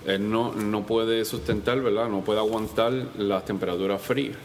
él 0.05 0.29
no, 0.29 0.53
no 0.53 0.85
puede 0.85 1.25
sustentar, 1.25 1.79
¿verdad? 1.81 2.09
No 2.09 2.21
puede 2.21 2.39
aguantar 2.39 2.91
las 3.17 3.45
temperaturas 3.45 4.01
frías. 4.01 4.37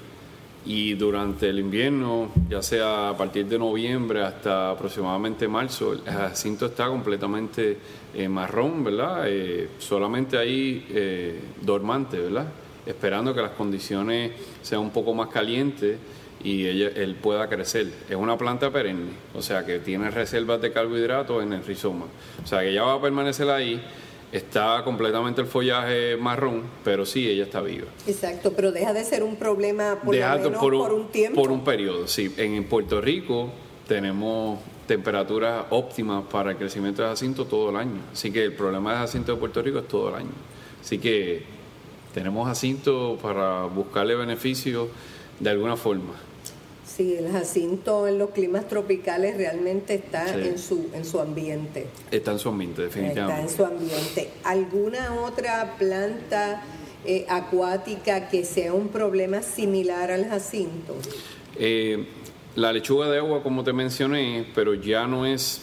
Y 0.66 0.94
durante 0.94 1.48
el 1.48 1.60
invierno, 1.60 2.30
ya 2.50 2.60
sea 2.60 3.10
a 3.10 3.16
partir 3.16 3.46
de 3.46 3.56
noviembre 3.56 4.22
hasta 4.22 4.72
aproximadamente 4.72 5.46
marzo, 5.46 5.92
el 5.92 6.02
jacinto 6.02 6.66
está 6.66 6.88
completamente 6.88 7.78
eh, 8.12 8.28
marrón, 8.28 8.82
¿verdad? 8.82 9.24
Eh, 9.28 9.68
solamente 9.78 10.36
ahí 10.36 10.84
eh, 10.90 11.40
dormante, 11.62 12.18
¿verdad? 12.18 12.48
Esperando 12.84 13.32
que 13.32 13.42
las 13.42 13.52
condiciones 13.52 14.32
sean 14.60 14.80
un 14.80 14.90
poco 14.90 15.14
más 15.14 15.28
calientes 15.28 15.98
y 16.42 16.66
él 16.66 17.16
pueda 17.20 17.48
crecer. 17.48 17.90
Es 18.08 18.16
una 18.16 18.36
planta 18.36 18.70
perenne, 18.70 19.10
o 19.34 19.42
sea 19.42 19.64
que 19.64 19.78
tiene 19.78 20.10
reservas 20.10 20.60
de 20.60 20.72
carbohidratos 20.72 21.42
en 21.42 21.52
el 21.52 21.64
rizoma. 21.64 22.06
O 22.42 22.46
sea 22.46 22.60
que 22.60 22.72
ya 22.72 22.82
va 22.82 22.94
a 22.94 23.00
permanecer 23.00 23.48
ahí 23.50 23.80
está 24.36 24.82
completamente 24.84 25.40
el 25.40 25.46
follaje 25.46 26.16
marrón, 26.16 26.62
pero 26.84 27.06
sí, 27.06 27.28
ella 27.28 27.44
está 27.44 27.60
viva. 27.60 27.86
Exacto, 28.06 28.52
pero 28.54 28.72
deja 28.72 28.92
de 28.92 29.04
ser 29.04 29.22
un 29.22 29.36
problema 29.36 30.00
por, 30.02 30.16
por, 30.58 30.92
un, 30.92 31.08
tiempo. 31.08 31.40
Por 31.40 31.50
un 31.50 31.64
periodo, 31.64 32.06
sí. 32.06 32.32
En 32.36 32.64
Puerto 32.64 33.00
Rico 33.00 33.50
tenemos 33.86 34.58
temperaturas 34.86 35.66
óptimas 35.70 36.24
para 36.30 36.52
el 36.52 36.56
crecimiento 36.56 37.02
de 37.02 37.08
jacinto 37.08 37.46
todo 37.46 37.70
el 37.70 37.76
año. 37.76 38.00
Así 38.12 38.30
que 38.30 38.44
el 38.44 38.52
problema 38.52 38.92
de 38.92 38.98
jacinto 38.98 39.32
de 39.32 39.38
Puerto 39.38 39.62
Rico 39.62 39.80
es 39.80 39.88
todo 39.88 40.10
el 40.10 40.14
año. 40.16 40.32
Así 40.80 40.98
que 40.98 41.42
tenemos 42.14 42.46
jacinto 42.46 43.18
para 43.20 43.64
buscarle 43.64 44.14
beneficios 44.14 44.88
de 45.40 45.50
alguna 45.50 45.76
forma. 45.76 46.14
Sí, 46.86 47.16
el 47.16 47.32
jacinto 47.32 48.06
en 48.06 48.18
los 48.18 48.30
climas 48.30 48.68
tropicales 48.68 49.36
realmente 49.36 49.94
está 49.94 50.32
en, 50.38 50.56
su, 50.56 50.88
en 50.94 51.04
su 51.04 51.20
ambiente. 51.20 51.88
Está 52.10 52.30
en 52.30 52.38
su 52.38 52.48
ambiente, 52.48 52.82
definitivamente. 52.82 53.50
Está 53.50 53.50
en 53.50 53.56
su 53.56 53.64
ambiente. 53.64 54.30
¿Alguna 54.44 55.14
otra 55.20 55.74
planta 55.78 56.62
eh, 57.04 57.26
acuática 57.28 58.28
que 58.28 58.44
sea 58.44 58.72
un 58.72 58.88
problema 58.88 59.42
similar 59.42 60.12
al 60.12 60.28
jacinto? 60.28 60.94
Eh, 61.58 62.06
la 62.54 62.72
lechuga 62.72 63.10
de 63.10 63.18
agua, 63.18 63.42
como 63.42 63.64
te 63.64 63.72
mencioné, 63.72 64.46
pero 64.54 64.74
ya 64.74 65.08
no 65.08 65.26
es, 65.26 65.60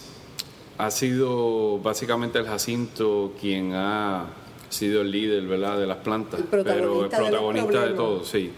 ha 0.78 0.92
sido 0.92 1.80
básicamente 1.80 2.38
el 2.38 2.46
jacinto 2.46 3.34
quien 3.40 3.72
ha 3.74 4.28
sido 4.70 5.02
el 5.02 5.12
líder, 5.12 5.44
¿verdad?, 5.48 5.80
de 5.80 5.88
las 5.88 5.98
plantas, 5.98 6.42
pero 6.52 7.06
el 7.06 7.10
protagonista 7.10 7.88
de 7.88 7.94
todo, 7.94 8.26
sí. 8.26 8.52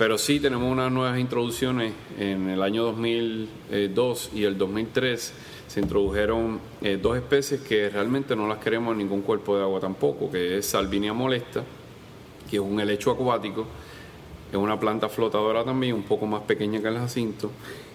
Pero 0.00 0.16
sí 0.16 0.40
tenemos 0.40 0.72
unas 0.72 0.90
nuevas 0.90 1.18
introducciones. 1.18 1.92
En 2.18 2.48
el 2.48 2.62
año 2.62 2.84
2002 2.84 4.30
y 4.34 4.44
el 4.44 4.56
2003 4.56 5.32
se 5.68 5.78
introdujeron 5.78 6.58
eh, 6.80 6.98
dos 7.00 7.18
especies 7.18 7.60
que 7.60 7.90
realmente 7.90 8.34
no 8.34 8.48
las 8.48 8.60
queremos 8.60 8.92
en 8.92 8.98
ningún 9.00 9.20
cuerpo 9.20 9.58
de 9.58 9.62
agua 9.62 9.78
tampoco, 9.78 10.30
que 10.30 10.56
es 10.56 10.64
Salvinia 10.64 11.12
molesta, 11.12 11.64
que 12.48 12.56
es 12.56 12.62
un 12.62 12.80
helecho 12.80 13.10
acuático, 13.10 13.66
es 14.50 14.56
una 14.56 14.80
planta 14.80 15.10
flotadora 15.10 15.64
también, 15.64 15.96
un 15.96 16.04
poco 16.04 16.24
más 16.24 16.44
pequeña 16.44 16.80
que 16.80 16.88
el 16.88 16.96
jacinto, 16.96 17.50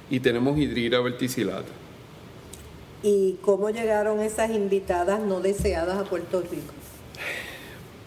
y 0.08 0.20
tenemos 0.20 0.60
Hidrira 0.60 1.00
verticillata. 1.00 1.72
¿Y 3.02 3.39
cómo 3.41 3.72
llegaron 3.72 4.20
esas 4.20 4.52
invitadas 4.52 5.22
no 5.22 5.39
deseadas 5.39 5.98
a 5.98 6.04
Puerto 6.04 6.41
Rico? 6.41 6.72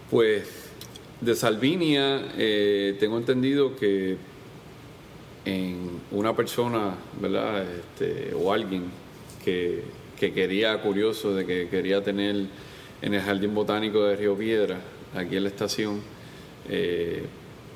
Pues 0.08 0.57
de 1.20 1.34
Salvinia, 1.34 2.22
eh, 2.36 2.96
tengo 3.00 3.18
entendido 3.18 3.76
que 3.76 4.16
en 5.44 6.00
una 6.10 6.36
persona, 6.36 6.94
¿verdad? 7.20 7.64
Este, 7.64 8.34
o 8.34 8.52
alguien 8.52 8.84
que, 9.44 9.82
quería, 10.18 10.80
curioso, 10.82 11.34
de 11.34 11.46
que 11.46 11.68
quería 11.68 12.02
tener 12.02 12.46
en 13.00 13.14
el 13.14 13.20
Jardín 13.20 13.54
Botánico 13.54 14.04
de 14.04 14.16
Río 14.16 14.36
Piedra, 14.36 14.78
aquí 15.14 15.36
en 15.36 15.44
la 15.44 15.48
estación, 15.48 16.00
eh, 16.68 17.24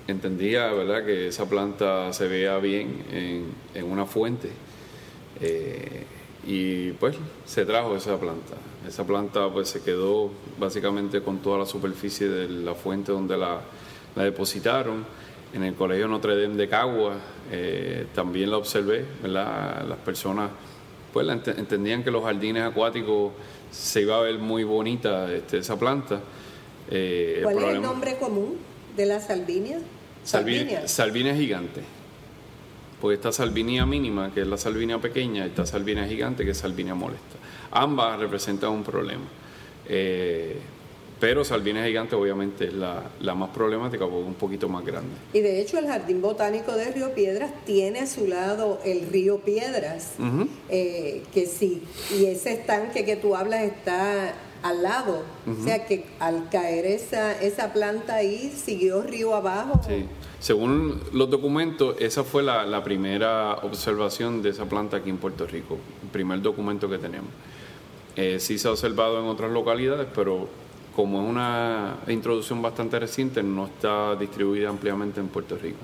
entendía, 0.06 0.72
¿verdad?, 0.72 1.04
que 1.04 1.28
esa 1.28 1.48
planta 1.48 2.12
se 2.12 2.28
veía 2.28 2.58
bien 2.58 3.04
en, 3.74 3.84
una 3.84 4.06
fuente. 4.06 4.50
Eh, 5.40 6.04
y 6.44 6.92
pues 6.92 7.16
se 7.44 7.64
trajo 7.64 7.96
esa 7.96 8.18
planta. 8.18 8.54
Esa 8.86 9.04
planta 9.04 9.48
pues 9.48 9.68
se 9.68 9.82
quedó 9.82 10.30
básicamente 10.58 11.22
con 11.22 11.38
toda 11.38 11.58
la 11.58 11.66
superficie 11.66 12.28
de 12.28 12.48
la 12.48 12.74
fuente 12.74 13.12
donde 13.12 13.36
la, 13.36 13.60
depositaron. 14.16 15.04
En 15.54 15.62
el 15.62 15.74
Colegio 15.74 16.08
Notre 16.08 16.40
Dame 16.40 16.56
de 16.56 16.66
Cagua 16.66 17.14
eh, 17.50 18.06
también 18.14 18.50
la 18.50 18.56
observé, 18.56 19.04
Las 19.22 19.98
personas 20.04 20.50
pues 21.12 21.28
entendían 21.28 22.02
que 22.02 22.10
los 22.10 22.24
jardines 22.24 22.62
acuáticos 22.62 23.32
se 23.70 24.00
iba 24.00 24.16
a 24.16 24.22
ver 24.22 24.38
muy 24.38 24.64
bonita 24.64 25.30
este, 25.30 25.58
esa 25.58 25.78
planta. 25.78 26.20
Eh, 26.90 27.40
¿Cuál 27.42 27.58
es 27.58 27.64
el 27.64 27.82
nombre 27.82 28.16
común 28.16 28.56
de 28.96 29.06
la 29.06 29.20
salvinia? 29.20 29.78
Salvinia, 30.24 30.88
salvinia 30.88 31.34
gigante 31.34 31.82
pues 33.02 33.18
está 33.18 33.32
salvinia 33.32 33.84
mínima, 33.84 34.32
que 34.32 34.42
es 34.42 34.46
la 34.46 34.56
salvinia 34.56 34.96
pequeña, 34.98 35.44
y 35.44 35.48
está 35.48 35.66
salvinia 35.66 36.06
gigante, 36.06 36.44
que 36.44 36.52
es 36.52 36.58
salvinia 36.58 36.94
molesta. 36.94 37.36
Ambas 37.72 38.20
representan 38.20 38.70
un 38.70 38.84
problema. 38.84 39.24
Eh, 39.88 40.56
pero 41.18 41.44
Salvinia 41.44 41.84
Gigante 41.84 42.16
obviamente 42.16 42.66
es 42.66 42.74
la, 42.74 43.34
más 43.34 43.50
problemática 43.50 44.04
porque 44.04 44.22
es 44.22 44.26
un 44.26 44.34
poquito 44.34 44.68
más 44.68 44.84
grande. 44.84 45.10
Y 45.32 45.40
de 45.40 45.60
hecho 45.60 45.78
el 45.78 45.86
Jardín 45.86 46.20
Botánico 46.20 46.72
de 46.72 46.92
Río 46.92 47.12
Piedras 47.12 47.50
tiene 47.64 48.00
a 48.00 48.06
su 48.06 48.26
lado 48.26 48.80
el 48.84 49.08
río 49.08 49.38
Piedras, 49.38 50.14
eh, 50.68 51.24
que 51.34 51.46
sí, 51.46 51.82
y 52.16 52.26
ese 52.26 52.52
estanque 52.52 53.04
que 53.04 53.16
tú 53.16 53.34
hablas 53.34 53.62
está 53.62 54.34
al 54.62 54.82
lado, 54.82 55.22
o 55.46 55.64
sea 55.64 55.86
que 55.86 56.04
al 56.20 56.48
caer 56.50 56.86
esa, 56.86 57.40
esa 57.40 57.72
planta 57.72 58.14
ahí 58.14 58.52
siguió 58.56 59.02
río 59.02 59.34
abajo. 59.34 59.80
Sí. 59.88 60.06
Según 60.42 61.00
los 61.12 61.30
documentos, 61.30 61.94
esa 62.00 62.24
fue 62.24 62.42
la, 62.42 62.82
primera 62.82 63.58
observación 63.62 64.42
de 64.42 64.48
esa 64.48 64.64
planta 64.64 64.96
aquí 64.96 65.08
en 65.08 65.18
Puerto 65.18 65.46
Rico, 65.46 65.78
el 66.02 66.08
primer 66.08 66.42
documento 66.42 66.90
que 66.90 66.98
tenemos. 66.98 67.30
Eh, 68.16 68.40
sí 68.40 68.58
se 68.58 68.66
ha 68.66 68.72
observado 68.72 69.20
en 69.20 69.26
otras 69.26 69.52
localidades, 69.52 70.08
pero 70.12 70.48
como 70.96 71.22
es 71.22 71.30
una 71.30 71.94
introducción 72.08 72.60
bastante 72.60 72.98
reciente, 72.98 73.40
no 73.44 73.66
está 73.66 74.16
distribuida 74.16 74.68
ampliamente 74.68 75.20
en 75.20 75.28
Puerto 75.28 75.56
Rico. 75.56 75.78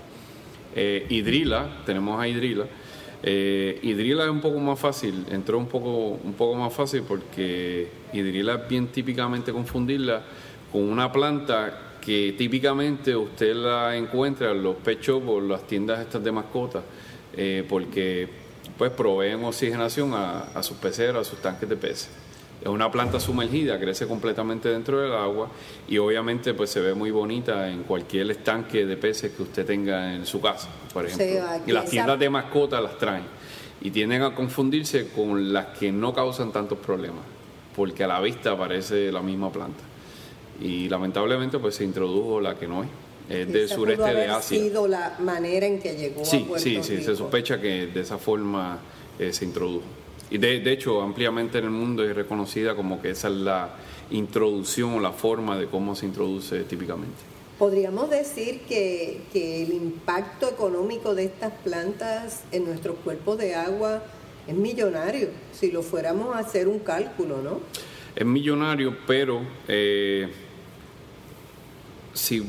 Eh, 0.74 1.06
hidrila, 1.08 1.84
tenemos 1.86 2.20
a 2.20 2.26
Hidrila. 2.26 2.66
Eh, 3.22 3.78
hidrila 3.80 4.24
es 4.24 4.30
un 4.30 4.40
poco 4.40 4.58
más 4.58 4.80
fácil, 4.80 5.24
entró 5.30 5.56
un 5.56 5.68
poco, 5.68 6.18
un 6.24 6.32
poco 6.32 6.56
más 6.56 6.74
fácil 6.74 7.04
porque 7.06 7.88
Hidrila 8.12 8.54
es 8.54 8.68
bien 8.68 8.88
típicamente 8.88 9.52
confundirla 9.52 10.22
con 10.72 10.82
una 10.82 11.12
planta 11.12 11.87
que 12.08 12.32
típicamente 12.32 13.14
usted 13.14 13.54
la 13.54 13.94
encuentra 13.94 14.52
en 14.52 14.62
los 14.62 14.76
pechos 14.76 15.22
por 15.22 15.42
las 15.42 15.66
tiendas 15.66 16.00
estas 16.00 16.24
de 16.24 16.32
mascotas, 16.32 16.82
eh, 17.36 17.66
porque 17.68 18.26
pues 18.78 18.90
proveen 18.92 19.44
oxigenación 19.44 20.14
a, 20.14 20.62
sus 20.62 20.78
peceras, 20.78 21.28
a 21.28 21.30
sus 21.30 21.42
tanques 21.42 21.68
de 21.68 21.76
peces. 21.76 22.08
Es 22.62 22.66
una 22.66 22.90
planta 22.90 23.20
sumergida, 23.20 23.78
crece 23.78 24.06
completamente 24.06 24.70
dentro 24.70 25.02
del 25.02 25.12
agua 25.12 25.50
y 25.86 25.98
obviamente 25.98 26.54
pues 26.54 26.70
se 26.70 26.80
ve 26.80 26.94
muy 26.94 27.10
bonita 27.10 27.68
en 27.68 27.82
cualquier 27.82 28.30
estanque 28.30 28.86
de 28.86 28.96
peces 28.96 29.32
que 29.32 29.42
usted 29.42 29.66
tenga 29.66 30.14
en 30.14 30.24
su 30.24 30.40
casa, 30.40 30.70
por 30.94 31.04
ejemplo. 31.04 31.46
y 31.66 31.72
las 31.72 31.90
tiendas 31.90 32.18
de 32.18 32.30
mascotas 32.30 32.82
las 32.82 32.96
traen 32.96 33.24
y 33.82 33.90
tienden 33.90 34.22
a 34.22 34.34
confundirse 34.34 35.10
con 35.10 35.52
las 35.52 35.78
que 35.78 35.92
no 35.92 36.14
causan 36.14 36.52
tantos 36.52 36.78
problemas, 36.78 37.24
porque 37.76 38.04
a 38.04 38.06
la 38.06 38.18
vista 38.18 38.56
parece 38.56 39.12
la 39.12 39.20
misma 39.20 39.52
planta 39.52 39.87
y 40.60 40.88
lamentablemente 40.88 41.58
pues 41.58 41.76
se 41.76 41.84
introdujo 41.84 42.40
la 42.40 42.58
que 42.58 42.66
no 42.66 42.82
es. 42.82 42.88
Es 43.28 43.52
del 43.52 43.68
sureste 43.68 44.14
de 44.14 44.26
Asia. 44.26 44.58
sido 44.58 44.88
la 44.88 45.16
manera 45.18 45.66
en 45.66 45.78
que 45.80 45.94
llegó 45.94 46.24
sí, 46.24 46.44
a 46.44 46.48
Puerto 46.48 46.64
Sí, 46.64 46.78
sí, 46.82 47.02
se 47.02 47.14
sospecha 47.14 47.60
que 47.60 47.86
de 47.86 48.00
esa 48.00 48.16
forma 48.16 48.78
eh, 49.18 49.32
se 49.34 49.44
introdujo. 49.44 49.84
Y 50.30 50.38
de, 50.38 50.60
de, 50.60 50.72
hecho, 50.72 51.02
ampliamente 51.02 51.58
en 51.58 51.64
el 51.64 51.70
mundo 51.70 52.02
es 52.04 52.16
reconocida 52.16 52.74
como 52.74 53.02
que 53.02 53.10
esa 53.10 53.28
es 53.28 53.34
la 53.34 53.74
introducción 54.10 54.94
o 54.94 55.00
la 55.00 55.12
forma 55.12 55.58
de 55.58 55.66
cómo 55.66 55.94
se 55.94 56.06
introduce 56.06 56.60
típicamente. 56.64 57.16
Podríamos 57.58 58.08
decir 58.08 58.60
que, 58.68 59.22
que 59.32 59.62
el 59.62 59.72
impacto 59.72 60.48
económico 60.48 61.14
de 61.14 61.24
estas 61.24 61.52
plantas 61.52 62.44
en 62.50 62.64
nuestros 62.64 62.96
cuerpos 63.04 63.36
de 63.36 63.54
agua 63.54 64.02
es 64.46 64.54
millonario, 64.54 65.28
si 65.52 65.70
lo 65.70 65.82
fuéramos 65.82 66.34
a 66.34 66.38
hacer 66.38 66.68
un 66.68 66.78
cálculo, 66.78 67.42
¿no? 67.42 67.60
Es 68.16 68.24
millonario, 68.24 68.96
pero 69.06 69.42
eh, 69.68 70.28
si, 72.18 72.42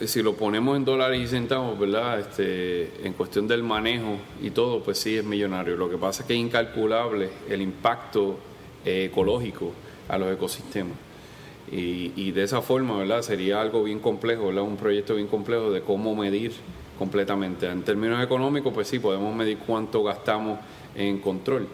si 0.00 0.22
lo 0.22 0.34
ponemos 0.34 0.76
en 0.76 0.84
dólares 0.84 1.20
y 1.20 1.26
centavos, 1.26 1.78
¿verdad? 1.78 2.20
Este, 2.20 3.06
en 3.06 3.12
cuestión 3.12 3.48
del 3.48 3.62
manejo 3.62 4.16
y 4.40 4.50
todo, 4.50 4.82
pues 4.82 4.98
sí 4.98 5.16
es 5.16 5.24
millonario. 5.24 5.76
Lo 5.76 5.90
que 5.90 5.98
pasa 5.98 6.22
es 6.22 6.28
que 6.28 6.34
es 6.34 6.40
incalculable 6.40 7.28
el 7.48 7.60
impacto 7.60 8.38
eh, 8.84 9.08
ecológico 9.10 9.72
a 10.08 10.16
los 10.18 10.32
ecosistemas. 10.32 10.96
Y, 11.70 12.12
y, 12.16 12.30
de 12.30 12.44
esa 12.44 12.62
forma, 12.62 12.96
¿verdad? 12.96 13.20
Sería 13.20 13.60
algo 13.60 13.84
bien 13.84 13.98
complejo, 13.98 14.46
¿verdad? 14.46 14.62
Un 14.62 14.78
proyecto 14.78 15.16
bien 15.16 15.26
complejo 15.26 15.70
de 15.70 15.82
cómo 15.82 16.14
medir 16.14 16.52
completamente. 16.98 17.66
En 17.66 17.82
términos 17.82 18.24
económicos, 18.24 18.72
pues 18.72 18.88
sí, 18.88 18.98
podemos 18.98 19.34
medir 19.34 19.58
cuánto 19.58 20.02
gastamos 20.02 20.60
en 20.94 21.18
control, 21.18 21.68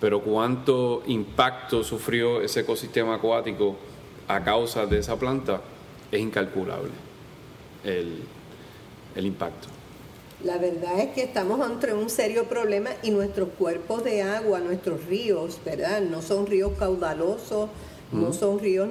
pero 0.00 0.20
cuánto 0.20 1.02
impacto 1.06 1.82
sufrió 1.82 2.42
ese 2.42 2.60
ecosistema 2.60 3.14
acuático 3.14 3.76
a 4.28 4.44
causa 4.44 4.84
de 4.84 4.98
esa 4.98 5.18
planta 5.18 5.62
es 6.10 6.20
incalculable 6.20 6.90
el, 7.84 8.24
impacto. 9.16 9.68
La 10.44 10.58
verdad 10.58 11.00
es 11.00 11.08
que 11.08 11.22
estamos 11.22 11.60
ante 11.60 11.92
un 11.92 12.08
serio 12.08 12.44
problema 12.44 12.90
y 13.02 13.10
nuestros 13.10 13.48
cuerpos 13.58 14.04
de 14.04 14.22
agua, 14.22 14.60
nuestros 14.60 15.04
ríos, 15.06 15.58
¿verdad? 15.64 16.00
No 16.00 16.22
son 16.22 16.46
ríos 16.46 16.72
caudalosos, 16.78 17.68
no 18.12 18.32
son 18.32 18.60
ríos 18.60 18.88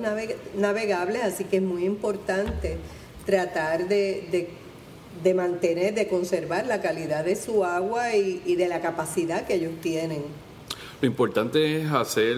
navegables, 0.55 1.23
así 1.23 1.45
que 1.45 1.57
es 1.57 1.63
muy 1.63 1.85
importante 1.85 2.77
tratar 3.25 3.87
de, 3.87 4.49
mantener, 5.33 5.93
de 5.93 6.07
conservar 6.07 6.67
la 6.67 6.81
calidad 6.81 7.23
de 7.23 7.35
su 7.35 7.63
agua 7.63 8.15
y, 8.15 8.55
de 8.55 8.67
la 8.67 8.81
capacidad 8.81 9.47
que 9.47 9.55
ellos 9.55 9.73
tienen. 9.81 10.23
Lo 11.01 11.07
importante 11.07 11.81
es 11.81 11.91
hacer, 11.91 12.35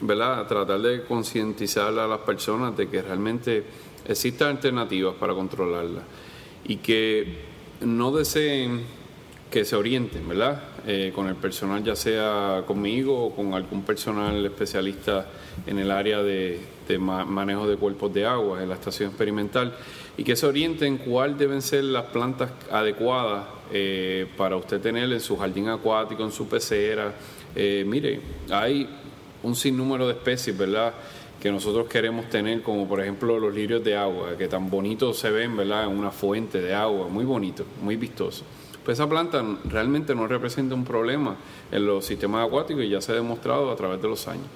¿verdad? 0.00 0.46
Tratar 0.46 0.80
de 0.80 1.04
concientizar 1.04 1.98
a 1.98 2.06
las 2.06 2.20
personas 2.20 2.76
de 2.76 2.88
que 2.88 3.02
realmente 3.02 3.64
existen 4.06 4.48
alternativas 4.48 5.14
para 5.14 5.34
controlarla 5.34 6.02
y 6.64 6.76
que 6.76 7.52
no 7.80 8.12
deseen 8.12 8.82
que 9.50 9.64
se 9.66 9.76
orienten, 9.76 10.26
¿verdad? 10.26 10.62
Eh, 10.86 11.12
con 11.14 11.28
el 11.28 11.36
personal, 11.36 11.84
ya 11.84 11.94
sea 11.94 12.64
conmigo 12.66 13.26
o 13.26 13.36
con 13.36 13.52
algún 13.52 13.82
personal 13.82 14.44
especialista 14.44 15.26
en 15.66 15.78
el 15.78 15.90
área 15.90 16.22
de, 16.22 16.58
manejo 16.98 17.68
de 17.68 17.76
cuerpos 17.76 18.12
de 18.12 18.24
agua 18.24 18.62
en 18.62 18.68
la 18.68 18.74
estación 18.74 19.10
experimental 19.10 19.74
y 20.16 20.24
que 20.24 20.34
se 20.36 20.46
orienten 20.46 20.98
cuáles 20.98 21.38
deben 21.38 21.62
ser 21.62 21.84
las 21.84 22.04
plantas 22.06 22.50
adecuadas 22.70 23.46
eh, 23.72 24.26
para 24.36 24.56
usted 24.56 24.80
tener 24.80 25.12
en 25.12 25.20
su 25.20 25.36
jardín 25.36 25.68
acuático, 25.68 26.24
en 26.24 26.32
su 26.32 26.48
pecera. 26.48 27.14
Eh, 27.54 27.84
mire, 27.86 28.20
hay 28.50 28.88
un 29.42 29.54
sinnúmero 29.54 30.06
de 30.06 30.14
especies, 30.14 30.56
¿verdad? 30.56 30.94
Que 31.42 31.50
nosotros 31.50 31.88
queremos 31.88 32.30
tener, 32.30 32.62
como 32.62 32.86
por 32.86 33.00
ejemplo 33.00 33.36
los 33.36 33.52
lirios 33.52 33.82
de 33.82 33.96
agua, 33.96 34.36
que 34.38 34.46
tan 34.46 34.70
bonitos 34.70 35.18
se 35.18 35.28
ven, 35.28 35.56
¿verdad? 35.56 35.90
En 35.90 35.98
una 35.98 36.12
fuente 36.12 36.60
de 36.60 36.72
agua, 36.72 37.08
muy 37.08 37.24
bonito, 37.24 37.64
muy 37.82 37.96
vistoso. 37.96 38.44
Pues 38.84 38.96
esa 38.96 39.08
planta 39.08 39.44
realmente 39.64 40.14
no 40.14 40.28
representa 40.28 40.76
un 40.76 40.84
problema 40.84 41.34
en 41.72 41.84
los 41.84 42.06
sistemas 42.06 42.46
acuáticos 42.46 42.84
y 42.84 42.90
ya 42.90 43.00
se 43.00 43.10
ha 43.10 43.16
demostrado 43.16 43.72
a 43.72 43.74
través 43.74 44.00
de 44.00 44.06
los 44.06 44.28
años. 44.28 44.46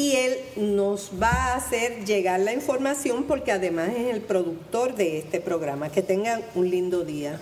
y 0.00 0.16
él 0.16 0.38
nos 0.56 1.10
va 1.22 1.28
a 1.28 1.56
hacer 1.56 2.06
llegar 2.06 2.40
la 2.40 2.54
información 2.54 3.24
porque 3.24 3.52
además 3.52 3.90
es 3.90 4.14
el 4.14 4.22
productor 4.22 4.94
de 4.94 5.18
este 5.18 5.42
programa. 5.42 5.90
Que 5.90 6.00
tengan 6.00 6.40
un 6.54 6.70
lindo 6.70 7.04
día. 7.04 7.38